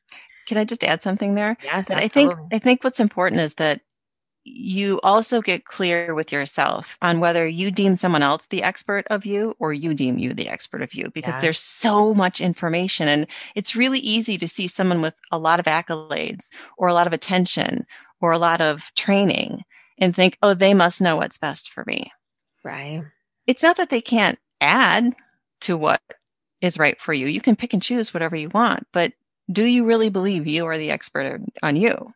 Can 0.46 0.56
I 0.56 0.64
just 0.64 0.84
add 0.84 1.02
something 1.02 1.34
there? 1.34 1.56
Yes. 1.64 1.90
I 1.90 2.08
think 2.08 2.32
I 2.52 2.58
think 2.58 2.84
what's 2.84 3.00
important 3.00 3.40
is 3.40 3.56
that 3.56 3.80
you 4.44 5.00
also 5.02 5.42
get 5.42 5.64
clear 5.64 6.14
with 6.14 6.32
yourself 6.32 6.96
on 7.02 7.20
whether 7.20 7.46
you 7.46 7.70
deem 7.70 7.94
someone 7.94 8.22
else 8.22 8.46
the 8.46 8.62
expert 8.62 9.06
of 9.10 9.26
you 9.26 9.54
or 9.58 9.72
you 9.72 9.92
deem 9.92 10.18
you 10.18 10.32
the 10.32 10.48
expert 10.48 10.80
of 10.80 10.94
you 10.94 11.10
because 11.12 11.34
yes. 11.34 11.42
there's 11.42 11.60
so 11.60 12.14
much 12.14 12.40
information 12.40 13.06
and 13.06 13.26
it's 13.54 13.76
really 13.76 13.98
easy 13.98 14.38
to 14.38 14.48
see 14.48 14.66
someone 14.66 15.02
with 15.02 15.14
a 15.30 15.38
lot 15.38 15.60
of 15.60 15.66
accolades 15.66 16.48
or 16.78 16.88
a 16.88 16.94
lot 16.94 17.06
of 17.06 17.12
attention 17.12 17.86
or 18.20 18.32
a 18.32 18.38
lot 18.38 18.60
of 18.60 18.92
training 18.94 19.64
and 19.98 20.14
think, 20.14 20.38
oh, 20.42 20.54
they 20.54 20.74
must 20.74 21.00
know 21.00 21.16
what's 21.16 21.38
best 21.38 21.70
for 21.72 21.84
me. 21.86 22.12
Right. 22.64 23.02
It's 23.46 23.62
not 23.62 23.76
that 23.76 23.90
they 23.90 24.00
can't 24.00 24.38
add 24.60 25.14
to 25.62 25.76
what 25.76 26.00
is 26.60 26.78
right 26.78 27.00
for 27.00 27.12
you. 27.12 27.26
You 27.26 27.40
can 27.40 27.56
pick 27.56 27.72
and 27.72 27.82
choose 27.82 28.12
whatever 28.12 28.36
you 28.36 28.50
want, 28.50 28.86
but 28.92 29.12
do 29.50 29.64
you 29.64 29.84
really 29.84 30.10
believe 30.10 30.46
you 30.46 30.66
are 30.66 30.78
the 30.78 30.90
expert 30.90 31.40
on 31.62 31.76
you? 31.76 32.12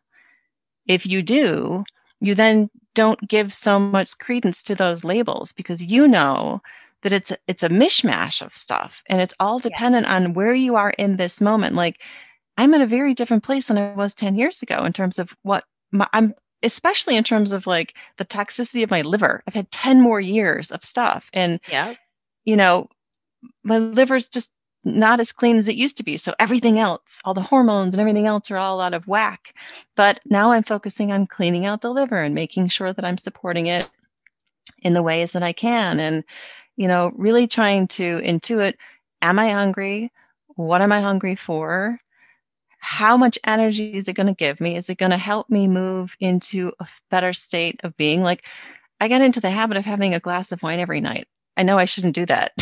If 0.87 1.05
you 1.05 1.21
do, 1.21 1.83
you 2.19 2.35
then 2.35 2.69
don't 2.93 3.27
give 3.27 3.53
so 3.53 3.79
much 3.79 4.17
credence 4.17 4.63
to 4.63 4.75
those 4.75 5.03
labels 5.03 5.51
because 5.51 5.83
you 5.83 6.07
know 6.07 6.61
that 7.01 7.13
it's 7.13 7.31
it's 7.47 7.61
a 7.61 7.69
mishmash 7.69 8.41
of 8.41 8.55
stuff 8.55 9.03
and 9.07 9.21
it's 9.21 9.33
all 9.39 9.59
dependent 9.59 10.07
yeah. 10.07 10.15
on 10.15 10.33
where 10.33 10.53
you 10.53 10.75
are 10.75 10.91
in 10.91 11.17
this 11.17 11.41
moment. 11.41 11.75
Like 11.75 12.01
I'm 12.57 12.73
in 12.73 12.81
a 12.81 12.87
very 12.87 13.13
different 13.13 13.43
place 13.43 13.67
than 13.67 13.77
I 13.77 13.93
was 13.93 14.15
10 14.15 14.35
years 14.35 14.61
ago 14.61 14.85
in 14.85 14.93
terms 14.93 15.19
of 15.19 15.35
what 15.43 15.65
my, 15.97 16.07
I'm 16.13 16.33
especially 16.63 17.15
in 17.15 17.23
terms 17.23 17.51
of 17.51 17.67
like 17.67 17.95
the 18.17 18.25
toxicity 18.25 18.83
of 18.83 18.89
my 18.89 19.01
liver. 19.01 19.43
I've 19.47 19.53
had 19.53 19.71
10 19.71 20.01
more 20.01 20.19
years 20.19 20.71
of 20.71 20.83
stuff. 20.83 21.29
And, 21.31 21.59
yeah. 21.69 21.93
you 22.43 22.55
know, 22.55 22.89
my 23.63 23.77
liver's 23.77 24.25
just 24.25 24.51
not 24.83 25.19
as 25.19 25.31
clean 25.31 25.57
as 25.57 25.67
it 25.67 25.75
used 25.75 25.97
to 25.97 26.03
be. 26.03 26.17
So 26.17 26.33
everything 26.39 26.79
else, 26.79 27.21
all 27.23 27.33
the 27.33 27.41
hormones 27.41 27.93
and 27.93 28.01
everything 28.01 28.27
else 28.27 28.49
are 28.51 28.57
all 28.57 28.81
out 28.81 28.93
of 28.93 29.07
whack. 29.07 29.53
But 29.95 30.19
now 30.25 30.51
I'm 30.51 30.63
focusing 30.63 31.11
on 31.11 31.27
cleaning 31.27 31.65
out 31.65 31.81
the 31.81 31.91
liver 31.91 32.21
and 32.21 32.35
making 32.35 32.69
sure 32.69 32.93
that 32.93 33.05
I'm 33.05 33.17
supporting 33.17 33.67
it 33.67 33.87
in 34.81 34.93
the 34.93 35.03
ways 35.03 35.31
that 35.33 35.43
I 35.43 35.53
can. 35.53 35.99
And, 35.99 36.23
you 36.77 36.87
know, 36.87 37.11
really 37.15 37.47
trying 37.47 37.87
to 37.89 38.19
intuit, 38.19 38.75
am 39.21 39.39
I 39.39 39.51
hungry? 39.51 40.11
What 40.55 40.81
am 40.81 40.91
I 40.91 41.01
hungry 41.01 41.35
for? 41.35 41.99
How 42.85 43.17
much 43.17 43.39
energy 43.45 43.95
is 43.95 44.07
it 44.07 44.13
going 44.13 44.27
to 44.27 44.33
give 44.33 44.61
me? 44.61 44.75
Is 44.75 44.91
it 44.91 44.99
going 44.99 45.09
to 45.09 45.17
help 45.17 45.49
me 45.49 45.67
move 45.67 46.15
into 46.19 46.71
a 46.79 46.87
better 47.09 47.33
state 47.33 47.81
of 47.83 47.97
being? 47.97 48.21
Like, 48.21 48.45
I 49.01 49.07
got 49.07 49.21
into 49.21 49.41
the 49.41 49.49
habit 49.49 49.75
of 49.75 49.85
having 49.85 50.13
a 50.13 50.19
glass 50.19 50.51
of 50.51 50.61
wine 50.61 50.79
every 50.79 51.01
night. 51.01 51.27
I 51.57 51.63
know 51.63 51.79
I 51.79 51.85
shouldn't 51.85 52.15
do 52.15 52.25
that. 52.27 52.53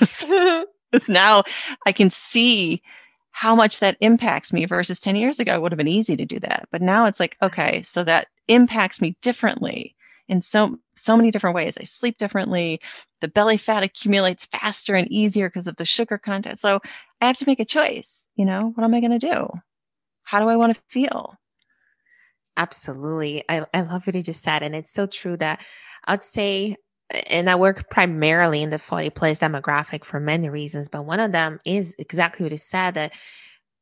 Because 0.92 1.08
now 1.08 1.44
I 1.86 1.92
can 1.92 2.10
see 2.10 2.82
how 3.30 3.54
much 3.54 3.78
that 3.78 3.96
impacts 4.00 4.52
me 4.52 4.64
versus 4.64 4.98
10 4.98 5.14
years 5.14 5.38
ago, 5.38 5.54
it 5.54 5.62
would 5.62 5.70
have 5.70 5.76
been 5.76 5.86
easy 5.86 6.16
to 6.16 6.26
do 6.26 6.40
that. 6.40 6.66
But 6.72 6.82
now 6.82 7.06
it's 7.06 7.20
like, 7.20 7.36
okay, 7.40 7.80
so 7.82 8.02
that 8.02 8.26
impacts 8.48 9.00
me 9.00 9.16
differently 9.22 9.94
in 10.26 10.40
so 10.40 10.80
so 10.96 11.16
many 11.16 11.30
different 11.30 11.54
ways. 11.54 11.78
I 11.78 11.84
sleep 11.84 12.16
differently. 12.16 12.80
The 13.20 13.28
belly 13.28 13.56
fat 13.56 13.84
accumulates 13.84 14.46
faster 14.46 14.96
and 14.96 15.06
easier 15.12 15.48
because 15.48 15.68
of 15.68 15.76
the 15.76 15.84
sugar 15.84 16.18
content. 16.18 16.58
So 16.58 16.80
I 17.20 17.26
have 17.26 17.36
to 17.36 17.46
make 17.46 17.60
a 17.60 17.64
choice. 17.64 18.28
You 18.34 18.46
know, 18.46 18.72
what 18.74 18.82
am 18.82 18.94
I 18.94 19.00
going 19.00 19.16
to 19.16 19.26
do? 19.30 19.48
How 20.30 20.38
do 20.38 20.48
I 20.48 20.54
want 20.56 20.76
to 20.76 20.80
feel? 20.86 21.34
Absolutely. 22.56 23.42
I, 23.48 23.66
I 23.74 23.80
love 23.80 24.06
what 24.06 24.14
you 24.14 24.22
just 24.22 24.44
said. 24.44 24.62
And 24.62 24.76
it's 24.76 24.92
so 24.92 25.06
true 25.06 25.36
that 25.38 25.60
I'd 26.04 26.22
say, 26.22 26.76
and 27.26 27.50
I 27.50 27.56
work 27.56 27.90
primarily 27.90 28.62
in 28.62 28.70
the 28.70 28.78
40 28.78 29.10
plus 29.10 29.40
demographic 29.40 30.04
for 30.04 30.20
many 30.20 30.48
reasons, 30.48 30.88
but 30.88 31.04
one 31.04 31.18
of 31.18 31.32
them 31.32 31.58
is 31.64 31.96
exactly 31.98 32.44
what 32.44 32.52
you 32.52 32.58
said 32.58 32.94
that 32.94 33.12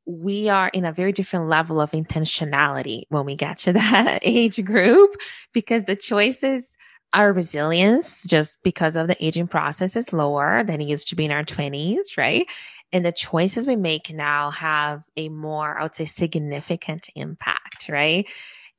we 0.07 0.49
are 0.49 0.69
in 0.69 0.87
a 0.87 0.93
very 0.93 1.13
different 1.13 1.49
level 1.49 1.83
of 1.83 1.91
intentionality 1.91 3.03
when 3.11 3.27
we 3.27 3.37
get 3.37 3.59
to 3.59 3.73
that 3.75 4.21
age 4.23 4.65
group 4.65 5.11
because 5.53 5.85
the 5.85 5.97
choices 5.97 6.78
our 7.13 7.33
resilience 7.33 8.25
just 8.25 8.59
because 8.63 8.97
of 8.97 9.09
the 9.09 9.25
aging 9.25 9.49
process 9.49 9.97
is 9.97 10.13
lower 10.13 10.63
than 10.65 10.81
it 10.81 10.89
used 10.89 11.09
to 11.09 11.17
be 11.17 11.25
in 11.25 11.33
our 11.33 11.45
20s, 11.45 12.17
right? 12.17 12.47
And 12.93 13.05
the 13.05 13.13
choices 13.13 13.67
we 13.67 13.77
make 13.77 14.13
now 14.13 14.51
have 14.51 15.03
a 15.17 15.29
more, 15.29 15.79
I 15.79 15.83
would 15.85 15.95
say, 15.95 16.05
significant 16.07 17.09
impact, 17.15 17.89
right? 17.89 18.27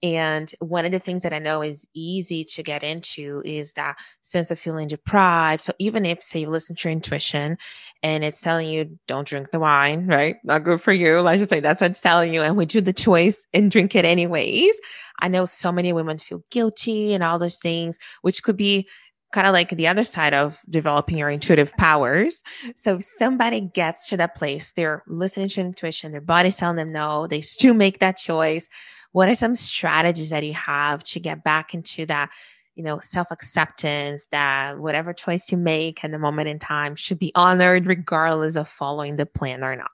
And 0.02 0.50
one 0.60 0.86
of 0.86 0.92
the 0.92 1.00
things 1.00 1.24
that 1.24 1.34
I 1.34 1.40
know 1.40 1.62
is 1.62 1.88
easy 1.94 2.46
to 2.46 2.64
get 2.64 2.84
into 2.84 3.42
is 3.44 3.74
that 3.74 3.98
sense 4.22 4.50
of 4.50 4.60
feeling 4.60 4.88
deprived. 4.88 5.64
So 5.64 5.74
even 5.78 6.06
if, 6.06 6.24
say, 6.24 6.40
you 6.42 6.50
listen 6.50 6.76
to 6.78 6.88
your 6.88 6.94
intuition 6.94 7.58
and 8.02 8.24
it's 8.24 8.40
telling 8.40 8.70
you, 8.70 8.98
don't 9.08 9.28
drink 9.28 9.52
the 9.52 9.60
wine, 9.60 10.08
right? 10.08 10.38
Not 10.44 10.64
good 10.64 10.82
for 10.82 10.94
you. 10.94 11.20
Let's 11.20 11.40
just 11.40 11.50
say 11.50 11.60
that's 11.60 11.82
what 11.82 11.92
it's 11.92 12.02
telling 12.02 12.34
you. 12.34 12.42
And 12.42 12.56
we 12.56 12.66
do 12.66 12.80
the 12.80 12.94
choice 12.94 13.46
and 13.54 13.70
drink 13.70 13.94
it 13.94 14.06
anyways. 14.06 14.80
I 15.20 15.28
know 15.28 15.44
so 15.44 15.72
many 15.72 15.92
women 15.92 16.18
feel 16.18 16.44
guilty 16.50 17.14
and 17.14 17.24
all 17.24 17.38
those 17.38 17.60
things, 17.60 18.00
which 18.22 18.42
could 18.42 18.56
be 18.56 18.88
kind 19.32 19.46
of 19.46 19.54
like 19.54 19.70
the 19.70 19.88
other 19.88 20.04
side 20.04 20.34
of 20.34 20.60
developing 20.70 21.18
your 21.18 21.30
intuitive 21.30 21.74
powers. 21.78 22.42
So 22.76 22.96
if 22.96 23.04
somebody 23.04 23.62
gets 23.62 24.10
to 24.10 24.18
that 24.18 24.36
place, 24.36 24.72
they're 24.72 25.04
listening 25.08 25.50
to 25.50 25.62
intuition, 25.62 26.12
their 26.12 26.22
body's 26.22 26.56
telling 26.56 26.78
them 26.78 26.92
no, 26.92 27.28
they 27.28 27.42
still 27.42 27.74
make 27.74 28.00
that 28.00 28.18
choice. 28.18 28.68
What 29.12 29.30
are 29.30 29.36
some 29.36 29.56
strategies 29.56 30.30
that 30.30 30.44
you 30.44 30.54
have 30.54 31.04
to 31.06 31.20
get 31.20 31.44
back 31.44 31.74
into 31.74 32.06
that, 32.08 32.30
you 32.76 32.84
know, 32.84 33.00
self-acceptance 33.00 34.28
that 34.32 34.80
whatever 34.80 35.14
choice 35.14 35.52
you 35.52 35.58
make 35.58 36.04
at 36.04 36.12
the 36.12 36.20
moment 36.20 36.48
in 36.48 36.60
time 36.60 36.96
should 36.96 37.20
be 37.20 37.32
honored 37.36 37.88
regardless 37.88 38.56
of 38.56 38.70
following 38.70 39.16
the 39.16 39.26
plan 39.26 39.64
or 39.64 39.76
not? 39.76 39.90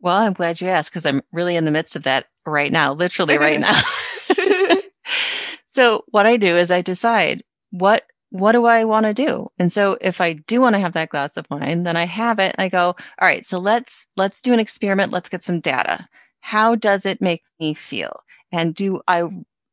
Well, 0.00 0.16
I'm 0.16 0.32
glad 0.32 0.60
you 0.60 0.68
asked 0.68 0.90
because 0.90 1.06
I'm 1.06 1.22
really 1.32 1.54
in 1.54 1.64
the 1.64 1.70
midst 1.70 1.94
of 1.94 2.02
that 2.02 2.26
right 2.44 2.72
now, 2.72 2.92
literally 2.92 3.38
right 3.38 3.60
now. 3.60 3.80
so 5.68 6.04
what 6.08 6.26
I 6.26 6.36
do 6.36 6.56
is 6.56 6.70
I 6.70 6.82
decide 6.82 7.44
what 7.70 8.04
what 8.32 8.52
do 8.52 8.64
I 8.64 8.84
want 8.84 9.04
to 9.04 9.12
do? 9.12 9.50
And 9.58 9.70
so 9.70 9.98
if 10.00 10.20
I 10.20 10.32
do 10.32 10.62
want 10.62 10.74
to 10.74 10.80
have 10.80 10.94
that 10.94 11.10
glass 11.10 11.36
of 11.36 11.46
wine, 11.50 11.82
then 11.82 11.96
I 11.96 12.06
have 12.06 12.38
it. 12.38 12.54
and 12.56 12.64
I 12.64 12.70
go, 12.70 12.86
all 12.86 12.96
right, 13.20 13.44
so 13.44 13.58
let's 13.58 14.06
let's 14.16 14.40
do 14.40 14.54
an 14.54 14.58
experiment. 14.58 15.12
Let's 15.12 15.28
get 15.28 15.44
some 15.44 15.60
data. 15.60 16.08
How 16.42 16.74
does 16.74 17.06
it 17.06 17.22
make 17.22 17.42
me 17.58 17.72
feel? 17.72 18.22
And 18.52 18.74
do 18.74 19.00
I 19.08 19.28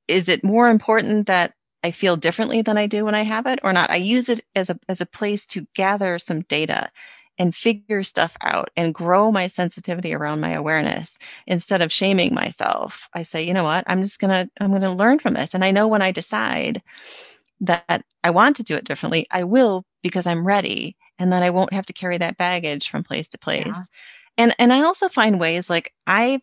is 0.08 0.30
it 0.30 0.44
more 0.44 0.70
important 0.70 1.28
that 1.28 1.54
I 1.84 1.92
feel 1.92 2.18
differently 2.18 2.62
than 2.62 2.78
I 2.78 2.88
do 2.88 3.06
when 3.06 3.16
I 3.16 3.24
have 3.24 3.46
it 3.46 3.60
or 3.64 3.74
not? 3.74 3.90
I 3.90 3.98
use 3.98 4.30
it 4.30 4.42
as 4.56 4.70
a 4.70 4.80
as 4.88 5.02
a 5.02 5.06
place 5.06 5.46
to 5.48 5.68
gather 5.76 6.18
some 6.20 6.42
data 6.42 6.90
and 7.40 7.56
figure 7.56 8.04
stuff 8.04 8.36
out 8.42 8.70
and 8.76 8.94
grow 8.94 9.32
my 9.32 9.48
sensitivity 9.48 10.14
around 10.14 10.42
my 10.42 10.52
awareness 10.52 11.18
instead 11.48 11.82
of 11.82 11.92
shaming 11.92 12.34
myself. 12.34 13.08
I 13.14 13.24
say, 13.24 13.44
you 13.44 13.54
know 13.54 13.64
what? 13.64 13.86
I'm 13.88 14.04
just 14.04 14.20
going 14.20 14.32
to 14.32 14.52
I'm 14.62 14.70
going 14.70 14.82
to 14.82 14.92
learn 14.92 15.20
from 15.20 15.34
this. 15.34 15.54
And 15.54 15.64
I 15.64 15.72
know 15.72 15.88
when 15.88 16.02
I 16.02 16.12
decide 16.12 16.84
that 17.62 18.04
I 18.24 18.30
want 18.30 18.58
to 18.58 18.64
do 18.64 18.76
it 18.76 18.86
differently, 18.86 19.26
I 19.32 19.44
will 19.44 19.86
because 20.04 20.28
I'm 20.28 20.46
ready. 20.46 20.96
And 21.18 21.32
then 21.32 21.42
I 21.42 21.50
won't 21.50 21.74
have 21.74 21.86
to 21.88 21.94
carry 21.94 22.18
that 22.18 22.38
baggage 22.38 22.90
from 22.90 23.04
place 23.04 23.28
to 23.30 23.38
place. 23.38 23.66
Yeah. 23.66 23.84
And 24.38 24.56
and 24.60 24.74
I 24.74 24.82
also 24.82 25.10
find 25.10 25.40
ways 25.40 25.70
like 25.70 25.94
I 26.08 26.42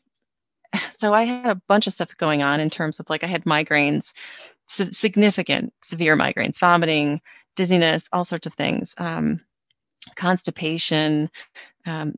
so 0.91 1.15
I 1.15 1.25
had 1.25 1.47
a 1.47 1.61
bunch 1.69 1.87
of 1.87 1.93
stuff 1.93 2.17
going 2.17 2.43
on 2.43 2.61
in 2.61 2.71
terms 2.71 3.01
of 3.01 3.09
like 3.11 3.25
I 3.25 3.29
had 3.29 3.45
migraines, 3.45 4.13
significant 4.69 5.73
severe 5.83 6.17
migraines, 6.17 6.59
vomiting, 6.59 7.21
dizziness, 7.55 8.09
all 8.13 8.25
sorts 8.25 8.47
of 8.47 8.55
things. 8.55 8.95
Um, 8.99 9.41
constipation, 10.15 11.29
um, 11.87 12.15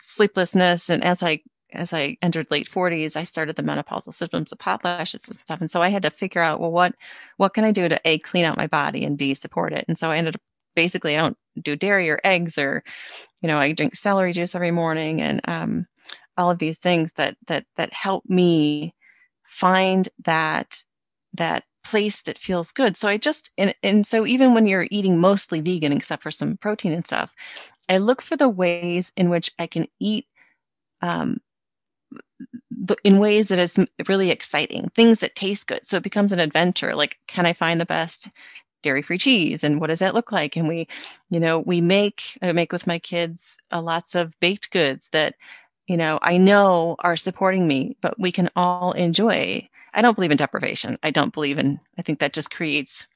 sleeplessness, 0.00 0.88
and 0.88 1.02
as 1.02 1.22
I 1.22 1.40
as 1.74 1.92
I 1.92 2.18
entered 2.20 2.50
late 2.50 2.70
40s, 2.70 3.16
I 3.16 3.24
started 3.24 3.56
the 3.56 3.62
menopausal 3.62 4.12
symptoms 4.12 4.52
of 4.52 4.60
hot 4.60 4.82
flashes 4.82 5.26
and 5.28 5.38
stuff. 5.38 5.60
And 5.60 5.70
so 5.70 5.80
I 5.80 5.88
had 5.88 6.02
to 6.02 6.10
figure 6.10 6.42
out, 6.42 6.60
well, 6.60 6.70
what 6.70 6.94
what 7.38 7.54
can 7.54 7.64
I 7.64 7.72
do 7.72 7.88
to 7.88 8.00
a 8.04 8.18
clean 8.18 8.44
out 8.44 8.56
my 8.56 8.66
body 8.66 9.04
and 9.04 9.18
b 9.18 9.34
support 9.34 9.72
it? 9.72 9.84
And 9.88 9.96
so 9.96 10.10
I 10.10 10.18
ended 10.18 10.36
up 10.36 10.42
basically 10.74 11.16
I 11.16 11.22
don't 11.22 11.36
do 11.60 11.76
dairy 11.76 12.08
or 12.10 12.20
eggs 12.24 12.58
or, 12.58 12.82
you 13.42 13.48
know, 13.48 13.58
I 13.58 13.72
drink 13.72 13.94
celery 13.94 14.32
juice 14.32 14.54
every 14.54 14.70
morning 14.70 15.20
and 15.20 15.40
um, 15.48 15.86
all 16.36 16.50
of 16.50 16.58
these 16.58 16.78
things 16.78 17.12
that 17.12 17.36
that 17.46 17.66
that 17.76 17.92
help 17.92 18.24
me 18.28 18.94
find 19.44 20.08
that 20.24 20.82
that 21.34 21.64
place 21.84 22.22
that 22.22 22.38
feels 22.38 22.72
good. 22.72 22.96
So 22.96 23.08
I 23.08 23.16
just 23.16 23.50
and 23.58 23.74
and 23.82 24.06
so 24.06 24.26
even 24.26 24.54
when 24.54 24.66
you're 24.66 24.86
eating 24.90 25.18
mostly 25.18 25.60
vegan 25.60 25.92
except 25.92 26.22
for 26.22 26.30
some 26.30 26.56
protein 26.56 26.92
and 26.92 27.06
stuff, 27.06 27.34
I 27.88 27.98
look 27.98 28.22
for 28.22 28.36
the 28.36 28.48
ways 28.48 29.12
in 29.16 29.30
which 29.30 29.50
I 29.58 29.66
can 29.66 29.88
eat 30.00 30.26
um, 31.02 31.40
in 33.04 33.18
ways 33.18 33.48
that 33.48 33.58
is 33.58 33.78
really 34.08 34.30
exciting, 34.30 34.88
things 34.94 35.20
that 35.20 35.34
taste 35.34 35.66
good. 35.66 35.84
So 35.84 35.96
it 35.96 36.02
becomes 36.02 36.32
an 36.32 36.38
adventure. 36.38 36.94
Like, 36.94 37.18
can 37.26 37.46
I 37.46 37.52
find 37.52 37.80
the 37.80 37.86
best 37.86 38.28
dairy 38.82 39.02
free 39.02 39.18
cheese 39.18 39.62
and 39.62 39.80
what 39.80 39.88
does 39.88 40.00
that 40.00 40.14
look 40.14 40.32
like? 40.32 40.56
And 40.56 40.68
we, 40.68 40.88
you 41.30 41.38
know, 41.38 41.60
we 41.60 41.80
make, 41.80 42.38
I 42.42 42.52
make 42.52 42.72
with 42.72 42.86
my 42.86 42.98
kids 42.98 43.56
uh, 43.70 43.80
lots 43.80 44.14
of 44.14 44.38
baked 44.40 44.70
goods 44.70 45.08
that, 45.10 45.34
you 45.86 45.96
know, 45.96 46.18
I 46.22 46.36
know 46.36 46.96
are 47.00 47.16
supporting 47.16 47.66
me, 47.66 47.96
but 48.00 48.18
we 48.18 48.32
can 48.32 48.50
all 48.56 48.92
enjoy. 48.92 49.68
I 49.94 50.02
don't 50.02 50.14
believe 50.14 50.30
in 50.30 50.36
deprivation. 50.36 50.98
I 51.02 51.10
don't 51.10 51.34
believe 51.34 51.58
in, 51.58 51.80
I 51.98 52.02
think 52.02 52.20
that 52.20 52.32
just 52.32 52.50
creates 52.50 53.06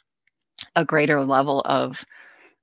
a 0.74 0.84
greater 0.84 1.24
level 1.24 1.62
of, 1.64 2.04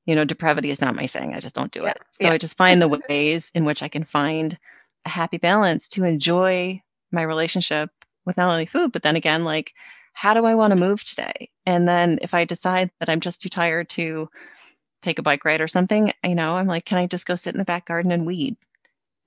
you 0.05 0.15
know, 0.15 0.25
depravity 0.25 0.69
is 0.69 0.81
not 0.81 0.95
my 0.95 1.07
thing. 1.07 1.33
I 1.33 1.39
just 1.39 1.55
don't 1.55 1.71
do 1.71 1.83
yeah. 1.83 1.91
it. 1.91 2.01
So 2.11 2.25
yeah. 2.25 2.33
I 2.33 2.37
just 2.37 2.57
find 2.57 2.81
the 2.81 3.01
ways 3.09 3.51
in 3.55 3.65
which 3.65 3.81
I 3.81 3.87
can 3.87 4.03
find 4.03 4.57
a 5.05 5.09
happy 5.09 5.37
balance 5.37 5.87
to 5.89 6.03
enjoy 6.03 6.81
my 7.11 7.21
relationship 7.21 7.89
with 8.25 8.37
not 8.37 8.49
only 8.49 8.65
food, 8.65 8.91
but 8.91 9.03
then 9.03 9.15
again, 9.15 9.43
like, 9.43 9.73
how 10.13 10.33
do 10.33 10.45
I 10.45 10.55
want 10.55 10.71
to 10.71 10.79
move 10.79 11.03
today? 11.03 11.49
And 11.65 11.87
then 11.87 12.19
if 12.21 12.33
I 12.33 12.45
decide 12.45 12.91
that 12.99 13.09
I'm 13.09 13.19
just 13.19 13.41
too 13.41 13.49
tired 13.49 13.89
to 13.91 14.29
take 15.01 15.19
a 15.19 15.23
bike 15.23 15.43
ride 15.43 15.61
or 15.61 15.67
something, 15.67 16.13
you 16.23 16.35
know, 16.35 16.55
I'm 16.55 16.67
like, 16.67 16.85
can 16.85 16.97
I 16.97 17.07
just 17.07 17.25
go 17.25 17.35
sit 17.35 17.53
in 17.53 17.59
the 17.59 17.65
back 17.65 17.85
garden 17.85 18.11
and 18.11 18.25
weed? 18.25 18.55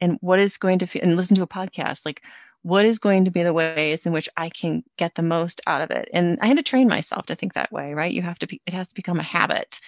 And 0.01 0.19
what 0.21 0.39
is 0.39 0.59
going 0.59 0.79
to, 0.81 0.87
feel 0.87 1.03
and 1.03 1.17
listen 1.17 1.37
to 1.37 1.43
a 1.43 1.47
podcast? 1.47 2.05
Like, 2.05 2.23
what 2.63 2.85
is 2.85 2.99
going 2.99 3.25
to 3.25 3.31
be 3.31 3.43
the 3.43 3.53
ways 3.53 4.07
in 4.07 4.13
which 4.13 4.29
I 4.37 4.49
can 4.49 4.83
get 4.97 5.15
the 5.15 5.23
most 5.23 5.61
out 5.67 5.81
of 5.81 5.91
it? 5.91 6.09
And 6.13 6.39
I 6.41 6.47
had 6.47 6.57
to 6.57 6.63
train 6.63 6.89
myself 6.89 7.27
to 7.27 7.35
think 7.35 7.55
that 7.55 7.73
way, 7.73 7.95
right? 7.95 8.13
You 8.13 8.23
have 8.23 8.39
to 8.41 8.47
be, 8.47 8.61
it 8.67 8.75
has 8.75 8.89
to 8.89 8.95
become 8.95 9.21
a 9.21 9.25
habit 9.25 9.81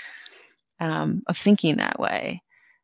um, 0.81 1.23
of 1.27 1.37
thinking 1.37 1.77
that 1.77 1.99
way. 1.99 2.42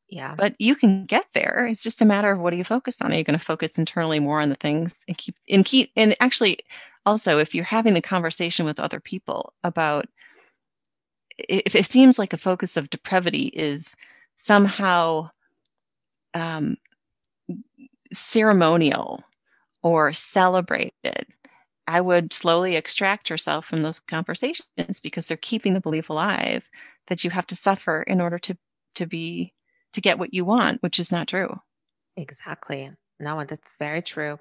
Yeah. 0.08 0.34
But 0.36 0.54
you 0.58 0.74
can 0.74 1.06
get 1.06 1.26
there. 1.32 1.66
It's 1.70 1.82
just 1.82 2.02
a 2.02 2.04
matter 2.04 2.30
of 2.30 2.38
what 2.38 2.52
are 2.52 2.56
you 2.56 2.64
focused 2.64 3.02
on? 3.02 3.12
Are 3.12 3.16
you 3.16 3.24
going 3.24 3.38
to 3.38 3.44
focus 3.44 3.78
internally 3.78 4.20
more 4.20 4.40
on 4.40 4.48
the 4.48 4.54
things 4.54 5.04
and 5.08 5.16
keep 5.16 5.34
and 5.48 5.64
keep 5.64 5.90
and 5.96 6.14
actually 6.20 6.58
also 7.06 7.38
if 7.38 7.54
you're 7.54 7.64
having 7.64 7.94
the 7.94 8.00
conversation 8.00 8.66
with 8.66 8.78
other 8.78 9.00
people 9.00 9.54
about 9.64 10.06
if 11.38 11.74
it 11.74 11.86
seems 11.86 12.18
like 12.18 12.32
a 12.32 12.38
focus 12.38 12.76
of 12.76 12.90
depravity 12.90 13.46
is 13.46 13.96
somehow 14.36 15.30
um, 16.34 16.76
ceremonial 18.14 19.22
or 19.82 20.12
celebrated, 20.12 21.26
I 21.86 22.00
would 22.00 22.32
slowly 22.32 22.76
extract 22.76 23.28
yourself 23.28 23.66
from 23.66 23.82
those 23.82 24.00
conversations 24.00 25.00
because 25.02 25.26
they're 25.26 25.36
keeping 25.36 25.74
the 25.74 25.80
belief 25.80 26.08
alive 26.08 26.64
that 27.08 27.24
you 27.24 27.30
have 27.30 27.46
to 27.48 27.56
suffer 27.56 28.02
in 28.02 28.20
order 28.20 28.38
to 28.40 28.56
to 28.94 29.06
be 29.06 29.52
to 29.92 30.00
get 30.00 30.18
what 30.18 30.32
you 30.32 30.44
want, 30.44 30.82
which 30.82 30.98
is 30.98 31.12
not 31.12 31.28
true. 31.28 31.60
Exactly. 32.16 32.90
No, 33.20 33.44
that's 33.44 33.74
very 33.78 34.02
true. 34.02 34.38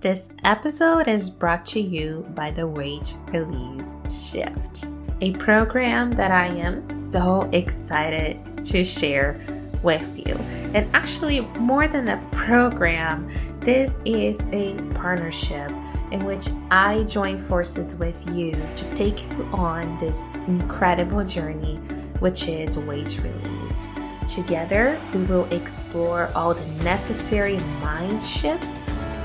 This 0.00 0.28
episode 0.44 1.08
is 1.08 1.28
brought 1.28 1.66
to 1.66 1.80
you 1.80 2.26
by 2.34 2.52
the 2.52 2.66
Weight 2.66 3.14
Release 3.32 3.94
Shift, 4.30 4.86
a 5.20 5.32
program 5.34 6.12
that 6.12 6.30
I 6.30 6.46
am 6.46 6.84
so 6.84 7.48
excited 7.52 8.64
to 8.66 8.84
share 8.84 9.40
with 9.82 10.16
you. 10.16 10.34
And 10.74 10.88
actually, 10.94 11.40
more 11.40 11.88
than 11.88 12.08
a 12.08 12.22
program, 12.30 13.30
this 13.60 14.00
is 14.04 14.40
a 14.52 14.74
partnership 14.94 15.70
in 16.10 16.24
which 16.24 16.48
I 16.70 17.02
join 17.04 17.38
forces 17.38 17.96
with 17.96 18.16
you 18.36 18.52
to 18.76 18.94
take 18.94 19.22
you 19.30 19.44
on 19.52 19.98
this 19.98 20.28
incredible 20.46 21.24
journey, 21.24 21.76
which 22.20 22.48
is 22.48 22.78
weight 22.78 23.20
release. 23.22 23.88
Together, 24.26 25.00
we 25.14 25.22
will 25.24 25.46
explore 25.52 26.30
all 26.34 26.52
the 26.54 26.84
necessary 26.84 27.58
mind 27.80 28.22
shifts 28.22 28.82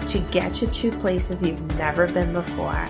to 0.07 0.19
get 0.31 0.61
you 0.61 0.67
to 0.67 0.91
places 0.97 1.43
you've 1.43 1.61
never 1.77 2.07
been 2.07 2.31
before, 2.33 2.87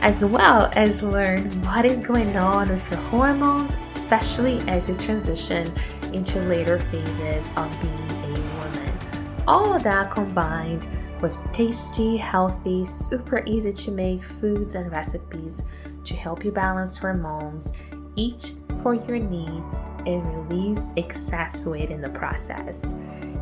as 0.00 0.24
well 0.24 0.70
as 0.74 1.02
learn 1.02 1.50
what 1.62 1.84
is 1.84 2.00
going 2.00 2.36
on 2.36 2.68
with 2.68 2.88
your 2.90 3.00
hormones, 3.00 3.74
especially 3.74 4.58
as 4.68 4.88
you 4.88 4.94
transition 4.94 5.72
into 6.14 6.40
later 6.40 6.78
phases 6.78 7.50
of 7.56 7.70
being 7.82 8.10
a 8.10 8.40
woman. 8.58 9.44
All 9.46 9.74
of 9.74 9.82
that 9.82 10.10
combined 10.10 10.88
with 11.20 11.36
tasty, 11.52 12.16
healthy, 12.16 12.86
super 12.86 13.42
easy 13.46 13.72
to 13.72 13.90
make 13.90 14.22
foods 14.22 14.74
and 14.74 14.90
recipes 14.90 15.62
to 16.04 16.14
help 16.14 16.44
you 16.44 16.52
balance 16.52 16.96
hormones 16.96 17.72
eat 18.16 18.54
for 18.82 18.94
your 18.94 19.18
needs 19.18 19.84
and 20.06 20.48
release 20.48 20.84
excess 20.96 21.66
weight 21.66 21.90
in 21.90 22.00
the 22.00 22.08
process. 22.10 22.94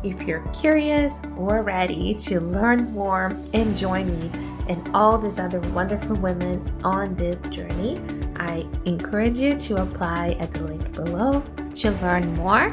If 0.03 0.23
you're 0.23 0.45
curious 0.59 1.19
or 1.37 1.61
ready 1.61 2.13
to 2.15 2.39
learn 2.39 2.91
more 2.91 3.37
and 3.53 3.75
join 3.75 4.19
me 4.19 4.31
and 4.67 4.95
all 4.95 5.17
these 5.17 5.39
other 5.39 5.59
wonderful 5.71 6.15
women 6.15 6.73
on 6.83 7.15
this 7.15 7.41
journey, 7.43 8.01
I 8.37 8.65
encourage 8.85 9.39
you 9.39 9.57
to 9.59 9.83
apply 9.83 10.37
at 10.39 10.51
the 10.51 10.63
link 10.63 10.93
below. 10.93 11.43
To 11.75 11.91
learn 11.91 12.35
more, 12.35 12.69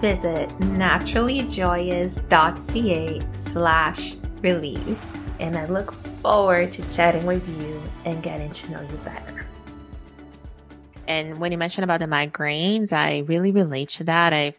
visit 0.00 0.48
naturallyjoyous.ca 0.58 3.22
slash 3.32 4.16
release. 4.42 5.12
And 5.40 5.56
I 5.56 5.64
look 5.66 5.92
forward 5.92 6.72
to 6.74 6.90
chatting 6.90 7.24
with 7.24 7.48
you 7.48 7.82
and 8.04 8.22
getting 8.22 8.50
to 8.50 8.70
know 8.70 8.82
you 8.82 8.98
better. 8.98 9.46
And 11.08 11.38
when 11.38 11.52
you 11.52 11.58
mentioned 11.58 11.84
about 11.84 12.00
the 12.00 12.06
migraines, 12.06 12.92
I 12.92 13.20
really 13.20 13.50
relate 13.50 13.88
to 13.90 14.04
that. 14.04 14.32
I've, 14.32 14.58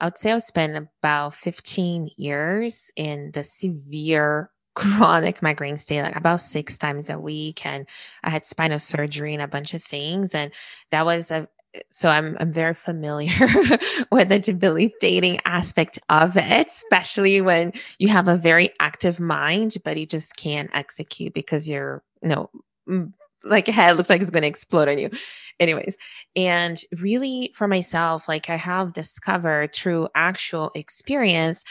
I 0.00 0.06
would 0.06 0.18
say 0.18 0.32
I've 0.32 0.42
spent 0.42 0.76
about 0.76 1.34
15 1.34 2.10
years 2.16 2.90
in 2.96 3.30
the 3.32 3.44
severe 3.44 4.50
chronic 4.74 5.42
migraine 5.42 5.78
state, 5.78 6.02
like 6.02 6.16
about 6.16 6.40
six 6.40 6.78
times 6.78 7.10
a 7.10 7.18
week. 7.18 7.66
And 7.66 7.86
I 8.22 8.30
had 8.30 8.44
spinal 8.44 8.78
surgery 8.78 9.34
and 9.34 9.42
a 9.42 9.48
bunch 9.48 9.74
of 9.74 9.82
things. 9.82 10.34
And 10.34 10.52
that 10.90 11.04
was 11.04 11.30
a, 11.30 11.48
so 11.90 12.08
I'm 12.08 12.36
I'm 12.40 12.52
very 12.52 12.74
familiar 12.74 13.32
with 14.10 14.28
the 14.28 14.38
debilitating 14.38 15.40
aspect 15.44 15.98
of 16.08 16.36
it, 16.36 16.66
especially 16.66 17.40
when 17.40 17.72
you 17.98 18.08
have 18.08 18.28
a 18.28 18.36
very 18.36 18.70
active 18.80 19.18
mind, 19.20 19.76
but 19.84 19.96
you 19.96 20.06
just 20.06 20.36
can't 20.36 20.70
execute 20.74 21.32
because 21.34 21.68
you're, 21.68 22.02
you 22.22 22.28
know, 22.28 22.50
like 23.44 23.66
head 23.68 23.96
looks 23.96 24.10
like 24.10 24.20
it's 24.20 24.30
going 24.30 24.42
to 24.42 24.48
explode 24.48 24.88
on 24.88 24.98
you. 24.98 25.10
Anyways, 25.60 25.96
and 26.36 26.82
really 26.98 27.52
for 27.54 27.68
myself, 27.68 28.28
like 28.28 28.50
I 28.50 28.56
have 28.56 28.92
discovered 28.92 29.74
through 29.74 30.08
actual 30.14 30.72
experience 30.74 31.64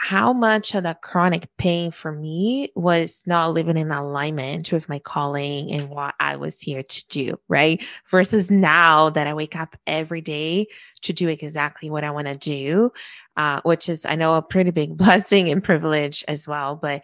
how 0.00 0.32
much 0.32 0.76
of 0.76 0.84
that 0.84 1.02
chronic 1.02 1.48
pain 1.56 1.90
for 1.90 2.12
me 2.12 2.70
was 2.76 3.24
not 3.26 3.52
living 3.52 3.76
in 3.76 3.90
alignment 3.90 4.70
with 4.70 4.88
my 4.88 5.00
calling 5.00 5.72
and 5.72 5.90
what 5.90 6.14
I 6.20 6.36
was 6.36 6.60
here 6.60 6.84
to 6.84 7.08
do, 7.08 7.40
right? 7.48 7.84
Versus 8.08 8.48
now 8.48 9.10
that 9.10 9.26
I 9.26 9.34
wake 9.34 9.56
up 9.56 9.76
every 9.88 10.20
day 10.20 10.68
to 11.02 11.12
do 11.12 11.28
exactly 11.28 11.90
what 11.90 12.04
I 12.04 12.12
want 12.12 12.28
to 12.28 12.36
do, 12.36 12.92
uh, 13.36 13.60
which 13.64 13.88
is, 13.88 14.06
I 14.06 14.14
know, 14.14 14.34
a 14.34 14.42
pretty 14.42 14.70
big 14.70 14.96
blessing 14.96 15.50
and 15.50 15.64
privilege 15.64 16.24
as 16.28 16.46
well. 16.46 16.76
But 16.76 17.02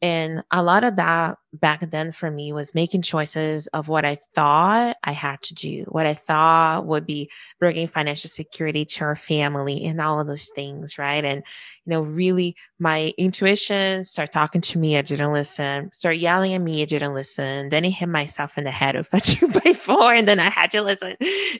and 0.00 0.44
a 0.52 0.62
lot 0.62 0.84
of 0.84 0.96
that 0.96 1.38
back 1.60 1.90
then 1.90 2.12
for 2.12 2.30
me 2.30 2.52
was 2.52 2.74
making 2.74 3.02
choices 3.02 3.66
of 3.68 3.88
what 3.88 4.04
I 4.04 4.18
thought 4.34 4.96
I 5.02 5.12
had 5.12 5.40
to 5.42 5.54
do, 5.54 5.84
what 5.88 6.06
I 6.06 6.14
thought 6.14 6.86
would 6.86 7.06
be 7.06 7.30
bringing 7.58 7.88
financial 7.88 8.30
security 8.30 8.84
to 8.84 9.04
our 9.04 9.16
family 9.16 9.84
and 9.84 10.00
all 10.00 10.20
of 10.20 10.26
those 10.26 10.48
things. 10.54 10.98
Right. 10.98 11.24
And, 11.24 11.42
you 11.84 11.90
know, 11.90 12.02
really 12.02 12.56
my 12.78 13.12
intuition 13.18 14.04
start 14.04 14.32
talking 14.32 14.60
to 14.60 14.78
me. 14.78 14.96
I 14.96 15.02
didn't 15.02 15.32
listen, 15.32 15.90
start 15.92 16.18
yelling 16.18 16.54
at 16.54 16.60
me. 16.60 16.82
I 16.82 16.84
didn't 16.84 17.14
listen. 17.14 17.68
Then 17.68 17.84
I 17.84 17.90
hit 17.90 18.08
myself 18.08 18.58
in 18.58 18.64
the 18.64 18.70
head 18.70 18.96
with 18.96 19.12
a 19.12 19.20
two 19.20 19.48
by 19.48 19.72
four 19.72 20.14
and 20.14 20.26
then 20.28 20.40
I 20.40 20.50
had 20.50 20.70
to 20.72 20.82
listen. 20.82 21.16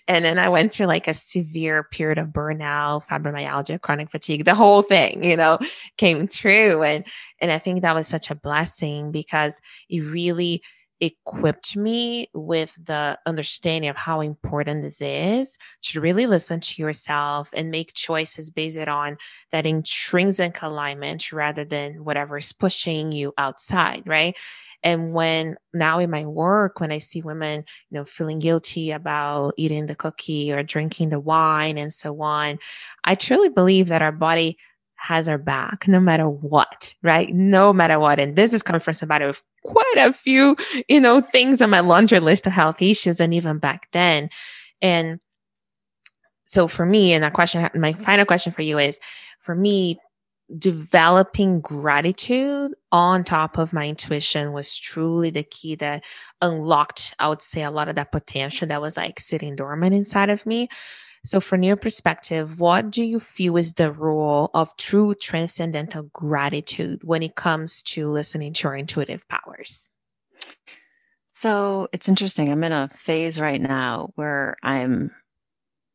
And 0.08 0.24
then 0.24 0.38
I 0.38 0.48
went 0.48 0.72
through 0.72 0.86
like 0.86 1.08
a 1.08 1.14
severe 1.14 1.82
period 1.84 2.18
of 2.18 2.28
burnout, 2.28 3.04
fibromyalgia, 3.06 3.80
chronic 3.80 4.10
fatigue, 4.10 4.44
the 4.44 4.54
whole 4.54 4.82
thing, 4.82 5.24
you 5.24 5.36
know, 5.36 5.58
came 5.96 6.28
true. 6.28 6.82
And, 6.82 7.04
and 7.40 7.50
I 7.50 7.58
think 7.58 7.82
that 7.82 7.94
was 7.94 8.06
such 8.06 8.30
a 8.30 8.34
blessing 8.34 9.12
because 9.12 9.60
it 9.88 10.00
really 10.00 10.62
equipped 11.00 11.76
me 11.76 12.28
with 12.32 12.74
the 12.86 13.18
understanding 13.26 13.90
of 13.90 13.96
how 13.96 14.20
important 14.20 14.82
this 14.82 15.00
is 15.00 15.58
to 15.82 16.00
really 16.00 16.26
listen 16.26 16.58
to 16.60 16.80
yourself 16.80 17.50
and 17.52 17.70
make 17.70 17.92
choices 17.94 18.50
based 18.50 18.78
on 18.78 19.18
that 19.52 19.66
intrinsic 19.66 20.62
alignment 20.62 21.32
rather 21.32 21.64
than 21.64 22.04
whatever 22.04 22.38
is 22.38 22.52
pushing 22.52 23.12
you 23.12 23.32
outside, 23.36 24.02
right? 24.06 24.34
And 24.82 25.12
when 25.12 25.56
now 25.74 25.98
in 25.98 26.10
my 26.10 26.24
work, 26.24 26.80
when 26.80 26.92
I 26.92 26.98
see 26.98 27.20
women, 27.20 27.64
you 27.90 27.98
know, 27.98 28.04
feeling 28.04 28.38
guilty 28.38 28.90
about 28.90 29.54
eating 29.56 29.86
the 29.86 29.94
cookie 29.94 30.52
or 30.52 30.62
drinking 30.62 31.10
the 31.10 31.20
wine 31.20 31.76
and 31.76 31.92
so 31.92 32.20
on, 32.22 32.58
I 33.04 33.16
truly 33.16 33.48
believe 33.48 33.88
that 33.88 34.02
our 34.02 34.12
body 34.12 34.58
has 34.96 35.28
our 35.28 35.38
back 35.38 35.86
no 35.86 36.00
matter 36.00 36.28
what, 36.28 36.94
right? 37.02 37.32
No 37.32 37.72
matter 37.72 37.98
what. 37.98 38.18
And 38.18 38.34
this 38.34 38.52
is 38.52 38.62
coming 38.62 38.80
from 38.80 38.94
somebody 38.94 39.26
with 39.26 39.42
quite 39.66 39.94
a 39.98 40.12
few, 40.12 40.56
you 40.88 41.00
know, 41.00 41.20
things 41.20 41.60
on 41.60 41.70
my 41.70 41.80
laundry 41.80 42.20
list 42.20 42.46
of 42.46 42.52
health 42.52 42.80
issues 42.80 43.20
and 43.20 43.34
even 43.34 43.58
back 43.58 43.88
then. 43.92 44.30
And 44.80 45.20
so 46.44 46.68
for 46.68 46.86
me, 46.86 47.12
and 47.12 47.24
a 47.24 47.30
question, 47.30 47.68
my 47.74 47.92
final 47.92 48.24
question 48.24 48.52
for 48.52 48.62
you 48.62 48.78
is 48.78 49.00
for 49.40 49.54
me, 49.54 49.98
developing 50.58 51.60
gratitude 51.60 52.72
on 52.92 53.24
top 53.24 53.58
of 53.58 53.72
my 53.72 53.88
intuition 53.88 54.52
was 54.52 54.76
truly 54.76 55.30
the 55.30 55.42
key 55.42 55.74
that 55.74 56.04
unlocked, 56.40 57.14
I 57.18 57.28
would 57.28 57.42
say, 57.42 57.64
a 57.64 57.70
lot 57.70 57.88
of 57.88 57.96
that 57.96 58.12
potential 58.12 58.68
that 58.68 58.80
was 58.80 58.96
like 58.96 59.18
sitting 59.18 59.56
dormant 59.56 59.92
inside 59.92 60.30
of 60.30 60.46
me. 60.46 60.68
So, 61.26 61.40
from 61.40 61.64
your 61.64 61.74
perspective, 61.74 62.60
what 62.60 62.88
do 62.88 63.02
you 63.02 63.18
feel 63.18 63.56
is 63.56 63.74
the 63.74 63.90
role 63.90 64.48
of 64.54 64.76
true 64.76 65.12
transcendental 65.16 66.04
gratitude 66.12 67.02
when 67.02 67.20
it 67.24 67.34
comes 67.34 67.82
to 67.82 68.08
listening 68.08 68.52
to 68.52 68.68
your 68.68 68.76
intuitive 68.76 69.26
powers? 69.26 69.90
So 71.30 71.88
it's 71.92 72.08
interesting. 72.08 72.48
I'm 72.48 72.62
in 72.62 72.70
a 72.70 72.88
phase 72.94 73.40
right 73.40 73.60
now 73.60 74.10
where 74.14 74.56
I'm 74.62 75.10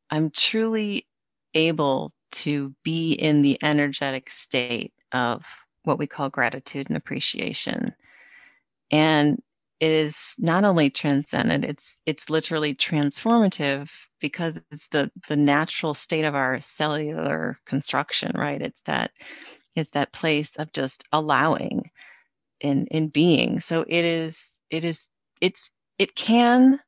I'm 0.09 0.31
truly 0.31 1.07
able 1.53 2.11
to 2.33 2.75
be 2.83 3.13
in 3.13 3.41
the 3.41 3.57
energetic 3.63 4.29
state 4.29 4.91
of 5.13 5.45
what 5.83 5.97
we 5.97 6.07
call 6.07 6.29
gratitude 6.29 6.89
and 6.89 6.97
appreciation. 6.97 7.95
And 8.91 9.41
is 9.81 10.35
not 10.37 10.63
only 10.63 10.89
transcendent 10.89 11.65
it's 11.65 12.01
it's 12.05 12.29
literally 12.29 12.75
transformative 12.75 13.91
because 14.19 14.61
it's 14.71 14.87
the 14.89 15.11
the 15.27 15.35
natural 15.35 15.93
state 15.93 16.25
of 16.25 16.35
our 16.35 16.59
cellular 16.59 17.57
construction 17.65 18.31
right? 18.35 18.61
It's 18.61 18.81
that 18.83 19.11
it's 19.75 19.91
that 19.91 20.13
place 20.13 20.55
of 20.57 20.71
just 20.73 21.07
allowing 21.11 21.89
in 22.59 22.87
in 22.87 23.09
being. 23.09 23.59
So 23.59 23.85
it 23.87 24.05
is 24.05 24.61
it 24.69 24.83
is 24.83 25.09
it's 25.41 25.71
it 25.97 26.15
can 26.15 26.79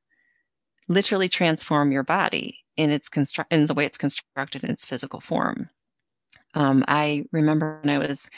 literally 0.88 1.30
transform 1.30 1.92
your 1.92 2.04
body 2.04 2.60
in 2.78 2.90
its 2.90 3.10
construct 3.10 3.52
in 3.52 3.68
the 3.68 3.74
way 3.74 3.86
it's 3.86 3.98
constructed 3.98 4.64
in 4.64 4.70
its 4.70 4.86
physical 4.86 5.20
form. 5.22 5.70
Um, 6.56 6.86
i 6.88 7.26
remember 7.32 7.80
when 7.82 7.96
i 7.96 7.98
was 7.98 8.30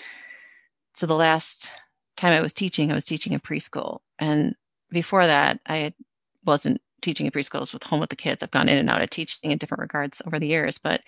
so 0.95 1.05
the 1.05 1.15
last 1.15 1.71
time 2.15 2.31
I 2.31 2.41
was 2.41 2.53
teaching, 2.53 2.91
I 2.91 2.95
was 2.95 3.05
teaching 3.05 3.33
in 3.33 3.39
preschool. 3.39 3.99
And 4.19 4.55
before 4.89 5.25
that, 5.25 5.59
I 5.67 5.93
wasn't 6.45 6.81
teaching 7.01 7.25
in 7.25 7.31
preschools 7.31 7.73
with 7.73 7.83
home 7.83 7.99
with 7.99 8.09
the 8.09 8.15
kids. 8.15 8.41
I've 8.41 8.51
gone 8.51 8.69
in 8.69 8.77
and 8.77 8.89
out 8.89 9.01
of 9.01 9.09
teaching 9.09 9.51
in 9.51 9.57
different 9.57 9.81
regards 9.81 10.21
over 10.25 10.39
the 10.39 10.47
years, 10.47 10.77
but 10.77 11.01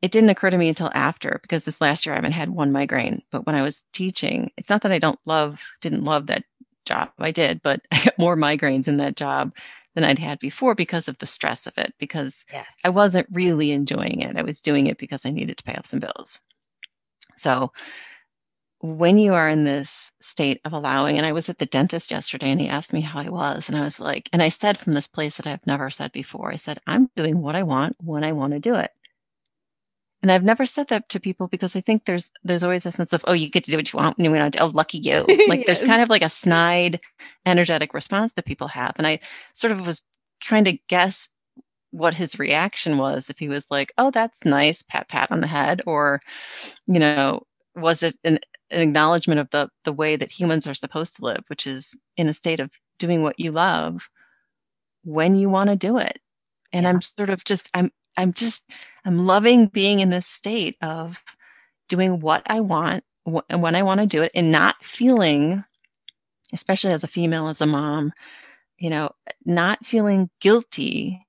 it 0.00 0.12
didn't 0.12 0.30
occur 0.30 0.50
to 0.50 0.58
me 0.58 0.68
until 0.68 0.90
after 0.94 1.40
because 1.42 1.64
this 1.64 1.80
last 1.80 2.06
year 2.06 2.14
I 2.14 2.16
haven't 2.18 2.32
had 2.32 2.50
one 2.50 2.70
migraine. 2.70 3.22
But 3.32 3.46
when 3.46 3.56
I 3.56 3.62
was 3.62 3.84
teaching, 3.92 4.52
it's 4.56 4.70
not 4.70 4.82
that 4.82 4.92
I 4.92 4.98
don't 4.98 5.18
love, 5.26 5.60
didn't 5.80 6.04
love 6.04 6.26
that 6.26 6.44
job. 6.84 7.10
I 7.18 7.32
did, 7.32 7.62
but 7.62 7.80
I 7.92 8.04
got 8.04 8.18
more 8.18 8.36
migraines 8.36 8.88
in 8.88 8.98
that 8.98 9.16
job 9.16 9.54
than 9.94 10.04
I'd 10.04 10.18
had 10.18 10.38
before 10.38 10.74
because 10.76 11.08
of 11.08 11.18
the 11.18 11.26
stress 11.26 11.66
of 11.66 11.72
it, 11.76 11.92
because 11.98 12.44
yes. 12.52 12.72
I 12.84 12.90
wasn't 12.90 13.26
really 13.32 13.72
enjoying 13.72 14.20
it. 14.20 14.36
I 14.36 14.42
was 14.42 14.60
doing 14.60 14.86
it 14.86 14.98
because 14.98 15.26
I 15.26 15.30
needed 15.30 15.58
to 15.58 15.64
pay 15.64 15.74
off 15.74 15.86
some 15.86 16.00
bills. 16.00 16.40
So 17.36 17.72
when 18.80 19.18
you 19.18 19.34
are 19.34 19.48
in 19.48 19.64
this 19.64 20.12
state 20.20 20.60
of 20.64 20.72
allowing, 20.72 21.16
and 21.16 21.26
I 21.26 21.32
was 21.32 21.48
at 21.48 21.58
the 21.58 21.66
dentist 21.66 22.10
yesterday 22.10 22.50
and 22.50 22.60
he 22.60 22.68
asked 22.68 22.92
me 22.92 23.00
how 23.00 23.18
I 23.18 23.28
was, 23.28 23.68
and 23.68 23.76
I 23.76 23.82
was 23.82 23.98
like, 23.98 24.28
and 24.32 24.42
I 24.42 24.50
said 24.50 24.78
from 24.78 24.92
this 24.92 25.08
place 25.08 25.36
that 25.36 25.46
I've 25.46 25.66
never 25.66 25.90
said 25.90 26.12
before, 26.12 26.52
I 26.52 26.56
said, 26.56 26.78
I'm 26.86 27.10
doing 27.16 27.40
what 27.40 27.56
I 27.56 27.64
want 27.64 27.96
when 27.98 28.22
I 28.22 28.32
want 28.32 28.52
to 28.52 28.60
do 28.60 28.74
it. 28.74 28.92
And 30.22 30.32
I've 30.32 30.44
never 30.44 30.66
said 30.66 30.88
that 30.88 31.08
to 31.10 31.20
people 31.20 31.46
because 31.46 31.76
I 31.76 31.80
think 31.80 32.04
there's 32.04 32.30
there's 32.42 32.64
always 32.64 32.86
a 32.86 32.92
sense 32.92 33.12
of, 33.12 33.24
oh, 33.28 33.32
you 33.32 33.48
get 33.48 33.64
to 33.64 33.70
do 33.70 33.76
what 33.76 33.92
you 33.92 33.98
want 33.98 34.16
when 34.16 34.24
you 34.24 34.32
want 34.32 34.54
to, 34.54 34.60
oh, 34.60 34.66
lucky 34.66 34.98
you. 34.98 35.24
Like 35.48 35.60
yes. 35.60 35.66
there's 35.66 35.82
kind 35.82 36.02
of 36.02 36.08
like 36.08 36.22
a 36.22 36.28
snide, 36.28 37.00
energetic 37.46 37.94
response 37.94 38.32
that 38.32 38.44
people 38.44 38.68
have. 38.68 38.94
And 38.98 39.06
I 39.06 39.20
sort 39.52 39.72
of 39.72 39.86
was 39.86 40.02
trying 40.40 40.64
to 40.64 40.78
guess 40.88 41.28
what 41.90 42.14
his 42.14 42.38
reaction 42.38 42.98
was 42.98 43.30
if 43.30 43.38
he 43.38 43.48
was 43.48 43.70
like, 43.70 43.92
oh, 43.96 44.10
that's 44.10 44.44
nice, 44.44 44.82
pat 44.82 45.08
pat 45.08 45.30
on 45.30 45.40
the 45.40 45.46
head, 45.46 45.82
or, 45.86 46.20
you 46.86 46.98
know, 46.98 47.42
was 47.74 48.02
it 48.02 48.18
an 48.24 48.40
an 48.70 48.80
acknowledgement 48.80 49.40
of 49.40 49.50
the 49.50 49.68
the 49.84 49.92
way 49.92 50.16
that 50.16 50.30
humans 50.30 50.66
are 50.66 50.74
supposed 50.74 51.16
to 51.16 51.24
live, 51.24 51.44
which 51.48 51.66
is 51.66 51.94
in 52.16 52.28
a 52.28 52.34
state 52.34 52.60
of 52.60 52.70
doing 52.98 53.22
what 53.22 53.38
you 53.38 53.50
love 53.50 54.08
when 55.04 55.36
you 55.36 55.48
want 55.48 55.70
to 55.70 55.76
do 55.76 55.98
it. 55.98 56.20
And 56.72 56.84
yeah. 56.84 56.90
I'm 56.90 57.00
sort 57.00 57.30
of 57.30 57.44
just 57.44 57.70
I'm 57.74 57.90
I'm 58.16 58.32
just 58.32 58.70
I'm 59.04 59.18
loving 59.26 59.66
being 59.66 60.00
in 60.00 60.10
this 60.10 60.26
state 60.26 60.76
of 60.82 61.22
doing 61.88 62.20
what 62.20 62.42
I 62.46 62.60
want 62.60 63.04
and 63.48 63.62
when 63.62 63.74
I 63.74 63.82
want 63.82 64.00
to 64.00 64.06
do 64.06 64.22
it 64.22 64.32
and 64.34 64.52
not 64.52 64.82
feeling 64.82 65.64
especially 66.52 66.92
as 66.92 67.04
a 67.04 67.08
female 67.08 67.48
as 67.48 67.60
a 67.60 67.66
mom, 67.66 68.10
you 68.78 68.88
know, 68.88 69.10
not 69.44 69.84
feeling 69.84 70.30
guilty 70.40 71.26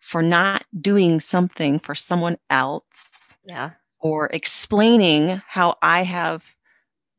for 0.00 0.20
not 0.20 0.66
doing 0.78 1.18
something 1.18 1.78
for 1.78 1.94
someone 1.94 2.36
else. 2.50 3.38
Yeah 3.44 3.70
or 4.04 4.26
explaining 4.26 5.40
how 5.48 5.78
I 5.80 6.02
have 6.02 6.44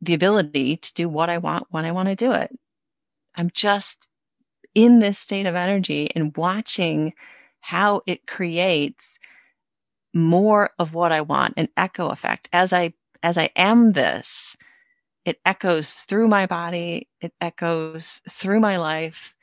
the 0.02 0.14
ability 0.14 0.78
to 0.78 0.94
do 0.94 1.10
what 1.10 1.32
I 1.32 1.40
want 1.40 1.66
when 1.72 1.84
I 1.84 1.92
want 1.92 2.10
to 2.10 2.16
do 2.16 2.32
it. 2.32 2.56
I'm 3.36 3.50
just 3.54 4.10
in 4.76 5.00
this 5.00 5.18
state 5.18 5.48
of 5.48 5.56
energy 5.56 6.12
and 6.16 6.38
watching 6.38 7.14
how 7.60 8.04
it 8.06 8.28
creates 8.28 9.18
more 10.14 10.70
of 10.78 10.94
what 10.94 11.12
I 11.12 11.22
want, 11.22 11.56
an 11.58 11.70
echo 11.76 12.10
effect. 12.10 12.50
As 12.54 12.72
I 12.72 12.94
as 13.24 13.36
I 13.40 13.50
am 13.56 13.94
this, 13.94 14.56
it 15.26 15.40
echoes 15.44 15.92
through 15.92 16.28
my 16.28 16.46
body, 16.46 17.10
it 17.20 17.34
echoes 17.42 18.22
through 18.30 18.60
my 18.60 18.78
life. 18.78 19.36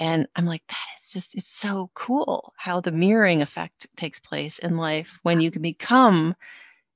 And 0.00 0.26
I'm 0.34 0.46
like, 0.46 0.64
that 0.66 0.98
is 0.98 1.12
just, 1.12 1.36
it's 1.36 1.48
so 1.48 1.92
cool 1.94 2.52
how 2.56 2.80
the 2.80 2.90
mirroring 2.90 3.40
effect 3.40 3.86
takes 3.94 4.18
place 4.18 4.58
in 4.58 4.76
life 4.76 5.20
when 5.22 5.40
you 5.40 5.52
can 5.52 5.62
become 5.62 6.34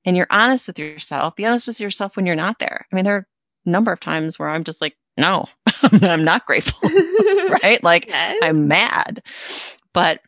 and 0.06 0.16
you're 0.16 0.28
honest 0.30 0.68
with 0.68 0.78
yourself. 0.78 1.34
Be 1.36 1.44
honest 1.44 1.66
with 1.66 1.80
yourself 1.80 2.16
when 2.16 2.24
you're 2.24 2.36
not 2.36 2.60
there. 2.60 2.86
I 2.90 2.94
mean, 2.94 3.04
there 3.04 3.16
are 3.16 3.26
a 3.66 3.70
number 3.70 3.92
of 3.92 4.00
times 4.00 4.38
where 4.38 4.48
I'm 4.48 4.64
just 4.64 4.80
like, 4.80 4.96
no, 5.18 5.46
I'm 6.02 6.24
not 6.24 6.46
grateful, 6.46 6.88
right? 7.62 7.80
Like. 7.82 8.08
I'm 8.42 8.68
mad. 8.68 9.22
But 9.92 10.20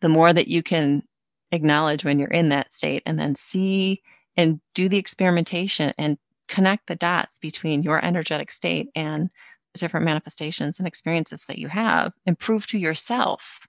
the 0.00 0.08
more 0.08 0.32
that 0.32 0.48
you 0.48 0.62
can 0.62 1.02
acknowledge 1.50 2.04
when 2.04 2.18
you're 2.18 2.28
in 2.28 2.50
that 2.50 2.72
state 2.72 3.02
and 3.06 3.18
then 3.18 3.34
see 3.34 4.02
and 4.36 4.60
do 4.74 4.88
the 4.88 4.98
experimentation 4.98 5.92
and 5.98 6.18
connect 6.48 6.86
the 6.86 6.94
dots 6.94 7.38
between 7.38 7.82
your 7.82 8.04
energetic 8.04 8.50
state 8.50 8.88
and 8.94 9.30
the 9.72 9.78
different 9.78 10.04
manifestations 10.04 10.78
and 10.78 10.86
experiences 10.86 11.44
that 11.46 11.58
you 11.58 11.68
have 11.68 12.12
and 12.24 12.38
prove 12.38 12.66
to 12.68 12.78
yourself 12.78 13.66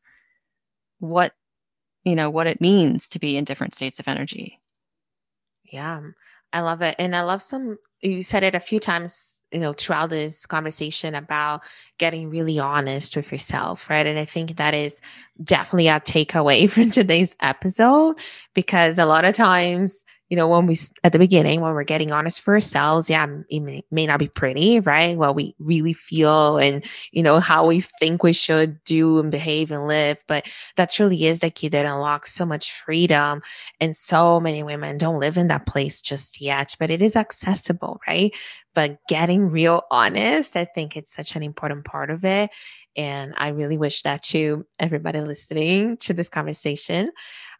what 0.99 1.33
you 2.03 2.15
know 2.15 2.29
what 2.29 2.47
it 2.47 2.61
means 2.61 3.09
to 3.09 3.19
be 3.19 3.37
in 3.37 3.43
different 3.43 3.73
states 3.73 3.99
of 3.99 4.07
energy 4.07 4.59
yeah 5.67 6.01
i 6.53 6.61
love 6.61 6.81
it 6.81 6.95
and 6.99 7.15
i 7.15 7.21
love 7.21 7.41
some 7.41 7.77
you 8.01 8.21
said 8.21 8.43
it 8.43 8.55
a 8.55 8.59
few 8.59 8.79
times 8.79 9.41
you 9.51 9.59
know 9.59 9.73
throughout 9.73 10.09
this 10.09 10.45
conversation 10.45 11.15
about 11.15 11.61
getting 11.97 12.29
really 12.29 12.59
honest 12.59 13.15
with 13.15 13.31
yourself 13.31 13.89
right? 13.89 14.05
And 14.05 14.19
i 14.19 14.25
think 14.25 14.57
that 14.57 14.73
is 14.73 15.01
definitely 15.43 15.87
a 15.87 15.99
takeaway 15.99 16.69
from 16.71 16.91
today's 16.91 17.35
episode 17.41 18.19
because 18.53 18.99
a 18.99 19.05
lot 19.05 19.25
of 19.25 19.35
times 19.35 20.05
you 20.29 20.35
know, 20.35 20.47
when 20.47 20.67
we, 20.67 20.77
at 21.03 21.13
the 21.13 21.19
beginning, 21.19 21.61
when 21.61 21.73
we're 21.73 21.83
getting 21.83 22.11
honest 22.11 22.41
for 22.41 22.53
ourselves, 22.53 23.09
yeah, 23.09 23.25
it 23.49 23.59
may, 23.61 23.81
may 23.91 24.05
not 24.05 24.19
be 24.19 24.27
pretty, 24.27 24.79
right? 24.79 25.17
What 25.17 25.35
we 25.35 25.55
really 25.59 25.93
feel 25.93 26.57
and, 26.57 26.83
you 27.11 27.23
know, 27.23 27.39
how 27.39 27.65
we 27.65 27.81
think 27.81 28.23
we 28.23 28.33
should 28.33 28.83
do 28.83 29.19
and 29.19 29.31
behave 29.31 29.71
and 29.71 29.87
live. 29.87 30.21
But 30.27 30.47
that 30.75 30.91
truly 30.91 31.25
is 31.25 31.39
the 31.39 31.49
key 31.49 31.69
that 31.69 31.85
unlocks 31.85 32.33
so 32.33 32.45
much 32.45 32.73
freedom. 32.73 33.41
And 33.79 33.95
so 33.95 34.39
many 34.39 34.63
women 34.63 34.97
don't 34.97 35.19
live 35.19 35.37
in 35.37 35.47
that 35.47 35.65
place 35.65 36.01
just 36.01 36.41
yet, 36.41 36.75
but 36.77 36.91
it 36.91 37.01
is 37.01 37.15
accessible, 37.15 38.01
right? 38.07 38.33
But 38.73 38.99
getting 39.07 39.49
real 39.49 39.83
honest, 39.89 40.55
I 40.55 40.65
think 40.65 40.95
it's 40.95 41.11
such 41.11 41.35
an 41.35 41.41
important 41.41 41.85
part 41.85 42.09
of 42.09 42.25
it. 42.25 42.51
And 42.95 43.33
I 43.37 43.49
really 43.49 43.77
wish 43.77 44.01
that 44.03 44.23
to 44.23 44.65
everybody 44.77 45.21
listening 45.21 45.97
to 45.97 46.13
this 46.13 46.29
conversation. 46.29 47.11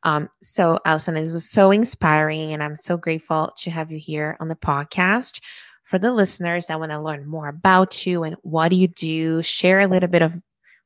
Um, 0.04 0.30
so, 0.42 0.80
Allison, 0.86 1.16
this 1.16 1.32
was 1.32 1.50
so 1.50 1.72
inspiring, 1.72 2.54
and 2.54 2.64
I'm 2.64 2.76
so 2.76 2.98
grateful 2.98 3.52
to 3.58 3.72
have 3.72 3.92
you 3.92 3.98
here 3.98 4.38
on 4.40 4.48
the 4.48 4.56
podcast. 4.56 5.42
For 5.84 5.98
the 5.98 6.12
listeners 6.12 6.68
that 6.68 6.80
want 6.80 6.92
to 6.92 7.02
learn 7.02 7.26
more 7.26 7.48
about 7.48 8.06
you 8.06 8.24
and 8.24 8.36
what 8.42 8.70
do 8.70 8.76
you 8.76 8.90
do, 8.90 9.42
share 9.42 9.80
a 9.80 9.88
little 9.88 10.10
bit 10.10 10.22
of, 10.22 10.34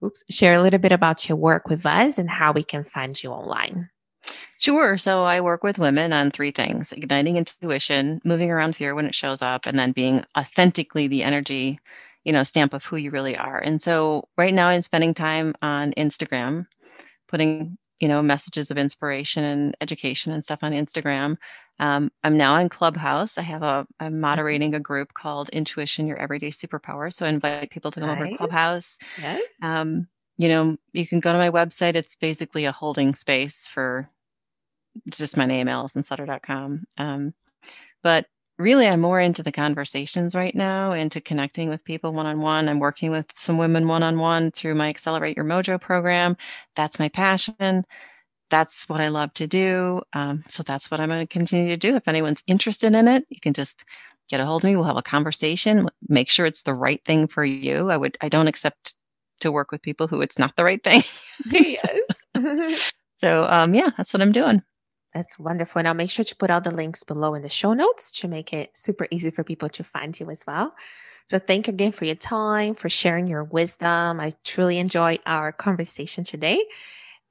oops, 0.05 0.23
share 0.29 0.53
a 0.53 0.61
little 0.61 0.79
bit 0.79 0.91
about 0.91 1.27
your 1.27 1.37
work 1.37 1.67
with 1.67 1.85
us 1.87 2.19
and 2.19 2.29
how 2.29 2.51
we 2.51 2.63
can 2.63 2.83
find 2.83 3.21
you 3.21 3.31
online. 3.31 3.89
Sure. 4.59 4.99
So 4.99 5.23
I 5.23 5.41
work 5.41 5.63
with 5.63 5.79
women 5.79 6.13
on 6.13 6.29
three 6.29 6.51
things 6.51 6.91
igniting 6.93 7.35
intuition, 7.35 8.21
moving 8.23 8.51
around 8.51 8.75
fear 8.75 8.93
when 8.93 9.07
it 9.07 9.15
shows 9.15 9.41
up, 9.41 9.65
and 9.65 9.79
then 9.79 9.91
being 9.91 10.23
authentically 10.37 11.07
the 11.07 11.23
energy, 11.23 11.79
you 12.23 12.31
know, 12.31 12.43
stamp 12.43 12.75
of 12.75 12.85
who 12.85 12.97
you 12.97 13.09
really 13.09 13.35
are. 13.35 13.57
And 13.57 13.81
so 13.81 14.27
right 14.37 14.53
now 14.53 14.67
I'm 14.67 14.83
spending 14.83 15.15
time 15.15 15.55
on 15.63 15.93
Instagram, 15.93 16.67
putting 17.27 17.79
you 18.01 18.07
know, 18.07 18.21
messages 18.21 18.71
of 18.71 18.77
inspiration 18.79 19.43
and 19.43 19.77
education 19.79 20.33
and 20.33 20.43
stuff 20.43 20.59
on 20.63 20.71
Instagram. 20.73 21.37
Um, 21.79 22.11
I'm 22.23 22.35
now 22.35 22.55
on 22.55 22.67
Clubhouse. 22.67 23.37
I 23.37 23.43
have 23.43 23.61
a, 23.61 23.87
I'm 23.99 24.13
mm-hmm. 24.13 24.21
moderating 24.21 24.73
a 24.73 24.79
group 24.79 25.13
called 25.13 25.49
Intuition 25.49 26.07
Your 26.07 26.17
Everyday 26.17 26.49
Superpower. 26.49 27.13
So 27.13 27.27
I 27.27 27.29
invite 27.29 27.69
people 27.69 27.91
to 27.91 27.99
come 27.99 28.09
nice. 28.09 28.17
over 28.17 28.27
to 28.27 28.37
Clubhouse. 28.37 28.97
Yes. 29.21 29.43
Um, 29.61 30.07
you 30.37 30.49
know, 30.49 30.77
you 30.93 31.05
can 31.05 31.19
go 31.19 31.31
to 31.31 31.37
my 31.37 31.51
website. 31.51 31.93
It's 31.93 32.15
basically 32.15 32.65
a 32.65 32.71
holding 32.71 33.13
space 33.13 33.67
for 33.67 34.09
it's 35.05 35.19
just 35.19 35.37
my 35.37 35.45
name, 35.45 35.67
AllisonSutter.com. 35.67 36.85
Um, 36.97 37.33
but 38.01 38.25
really 38.61 38.87
I'm 38.87 39.01
more 39.01 39.19
into 39.19 39.43
the 39.43 39.51
conversations 39.51 40.35
right 40.35 40.55
now, 40.55 40.93
into 40.93 41.19
connecting 41.21 41.69
with 41.69 41.83
people 41.83 42.13
one 42.13 42.25
on 42.25 42.41
one. 42.41 42.69
I'm 42.69 42.79
working 42.79 43.11
with 43.11 43.25
some 43.35 43.57
women 43.57 43.87
one 43.87 44.03
on 44.03 44.19
one 44.19 44.51
through 44.51 44.75
my 44.75 44.89
Accelerate 44.89 45.35
Your 45.35 45.45
Mojo 45.45 45.79
program. 45.79 46.37
That's 46.75 46.99
my 46.99 47.09
passion. 47.09 47.85
That's 48.49 48.87
what 48.89 49.01
I 49.01 49.07
love 49.07 49.33
to 49.35 49.47
do. 49.47 50.01
Um, 50.13 50.43
so 50.47 50.63
that's 50.63 50.91
what 50.91 50.99
I'm 50.99 51.09
going 51.09 51.25
to 51.25 51.33
continue 51.33 51.69
to 51.69 51.77
do. 51.77 51.95
If 51.95 52.07
anyone's 52.07 52.43
interested 52.47 52.93
in 52.95 53.07
it, 53.07 53.25
you 53.29 53.39
can 53.41 53.53
just 53.53 53.85
get 54.29 54.39
a 54.39 54.45
hold 54.45 54.63
of 54.63 54.69
me. 54.69 54.75
We'll 54.75 54.85
have 54.85 54.97
a 54.97 55.01
conversation. 55.01 55.87
Make 56.07 56.29
sure 56.29 56.45
it's 56.45 56.63
the 56.63 56.73
right 56.73 57.03
thing 57.05 57.27
for 57.27 57.43
you. 57.43 57.89
I 57.89 57.97
would. 57.97 58.17
I 58.21 58.29
don't 58.29 58.47
accept 58.47 58.93
to 59.41 59.51
work 59.51 59.71
with 59.71 59.81
people 59.81 60.07
who 60.07 60.21
it's 60.21 60.39
not 60.39 60.55
the 60.55 60.63
right 60.63 60.83
thing. 60.83 61.01
yes. 61.51 62.91
so 63.17 63.45
um, 63.45 63.73
yeah, 63.73 63.89
that's 63.97 64.13
what 64.13 64.21
I'm 64.21 64.31
doing. 64.31 64.63
That's 65.13 65.37
wonderful. 65.37 65.79
And 65.79 65.87
I'll 65.87 65.93
make 65.93 66.09
sure 66.09 66.25
to 66.25 66.35
put 66.35 66.49
all 66.49 66.61
the 66.61 66.71
links 66.71 67.03
below 67.03 67.33
in 67.33 67.41
the 67.41 67.49
show 67.49 67.73
notes 67.73 68.11
to 68.19 68.27
make 68.27 68.53
it 68.53 68.77
super 68.77 69.07
easy 69.11 69.31
for 69.31 69.43
people 69.43 69.69
to 69.69 69.83
find 69.83 70.17
you 70.17 70.29
as 70.29 70.45
well. 70.47 70.73
So 71.25 71.39
thank 71.39 71.67
you 71.67 71.73
again 71.73 71.91
for 71.91 72.05
your 72.05 72.15
time, 72.15 72.75
for 72.75 72.89
sharing 72.89 73.27
your 73.27 73.43
wisdom. 73.43 74.19
I 74.19 74.33
truly 74.43 74.79
enjoyed 74.79 75.19
our 75.25 75.51
conversation 75.51 76.23
today. 76.23 76.65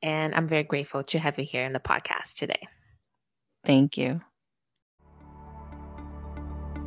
And 0.03 0.35
I'm 0.35 0.49
very 0.49 0.63
grateful 0.63 1.03
to 1.05 1.19
have 1.19 1.39
you 1.39 1.45
here 1.45 1.65
in 1.65 1.73
the 1.73 1.81
podcast 1.81 2.35
today. 2.35 2.69
Thank 3.65 3.99
you. 3.99 4.23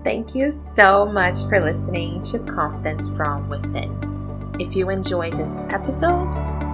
Thank 0.04 0.36
you 0.36 0.52
so 0.52 1.06
much 1.06 1.44
for 1.48 1.60
listening 1.60 2.22
to 2.24 2.40
Confidence 2.40 3.10
from 3.10 3.48
Within. 3.48 4.56
If 4.60 4.76
you 4.76 4.90
enjoyed 4.90 5.38
this 5.38 5.56
episode, 5.70 6.32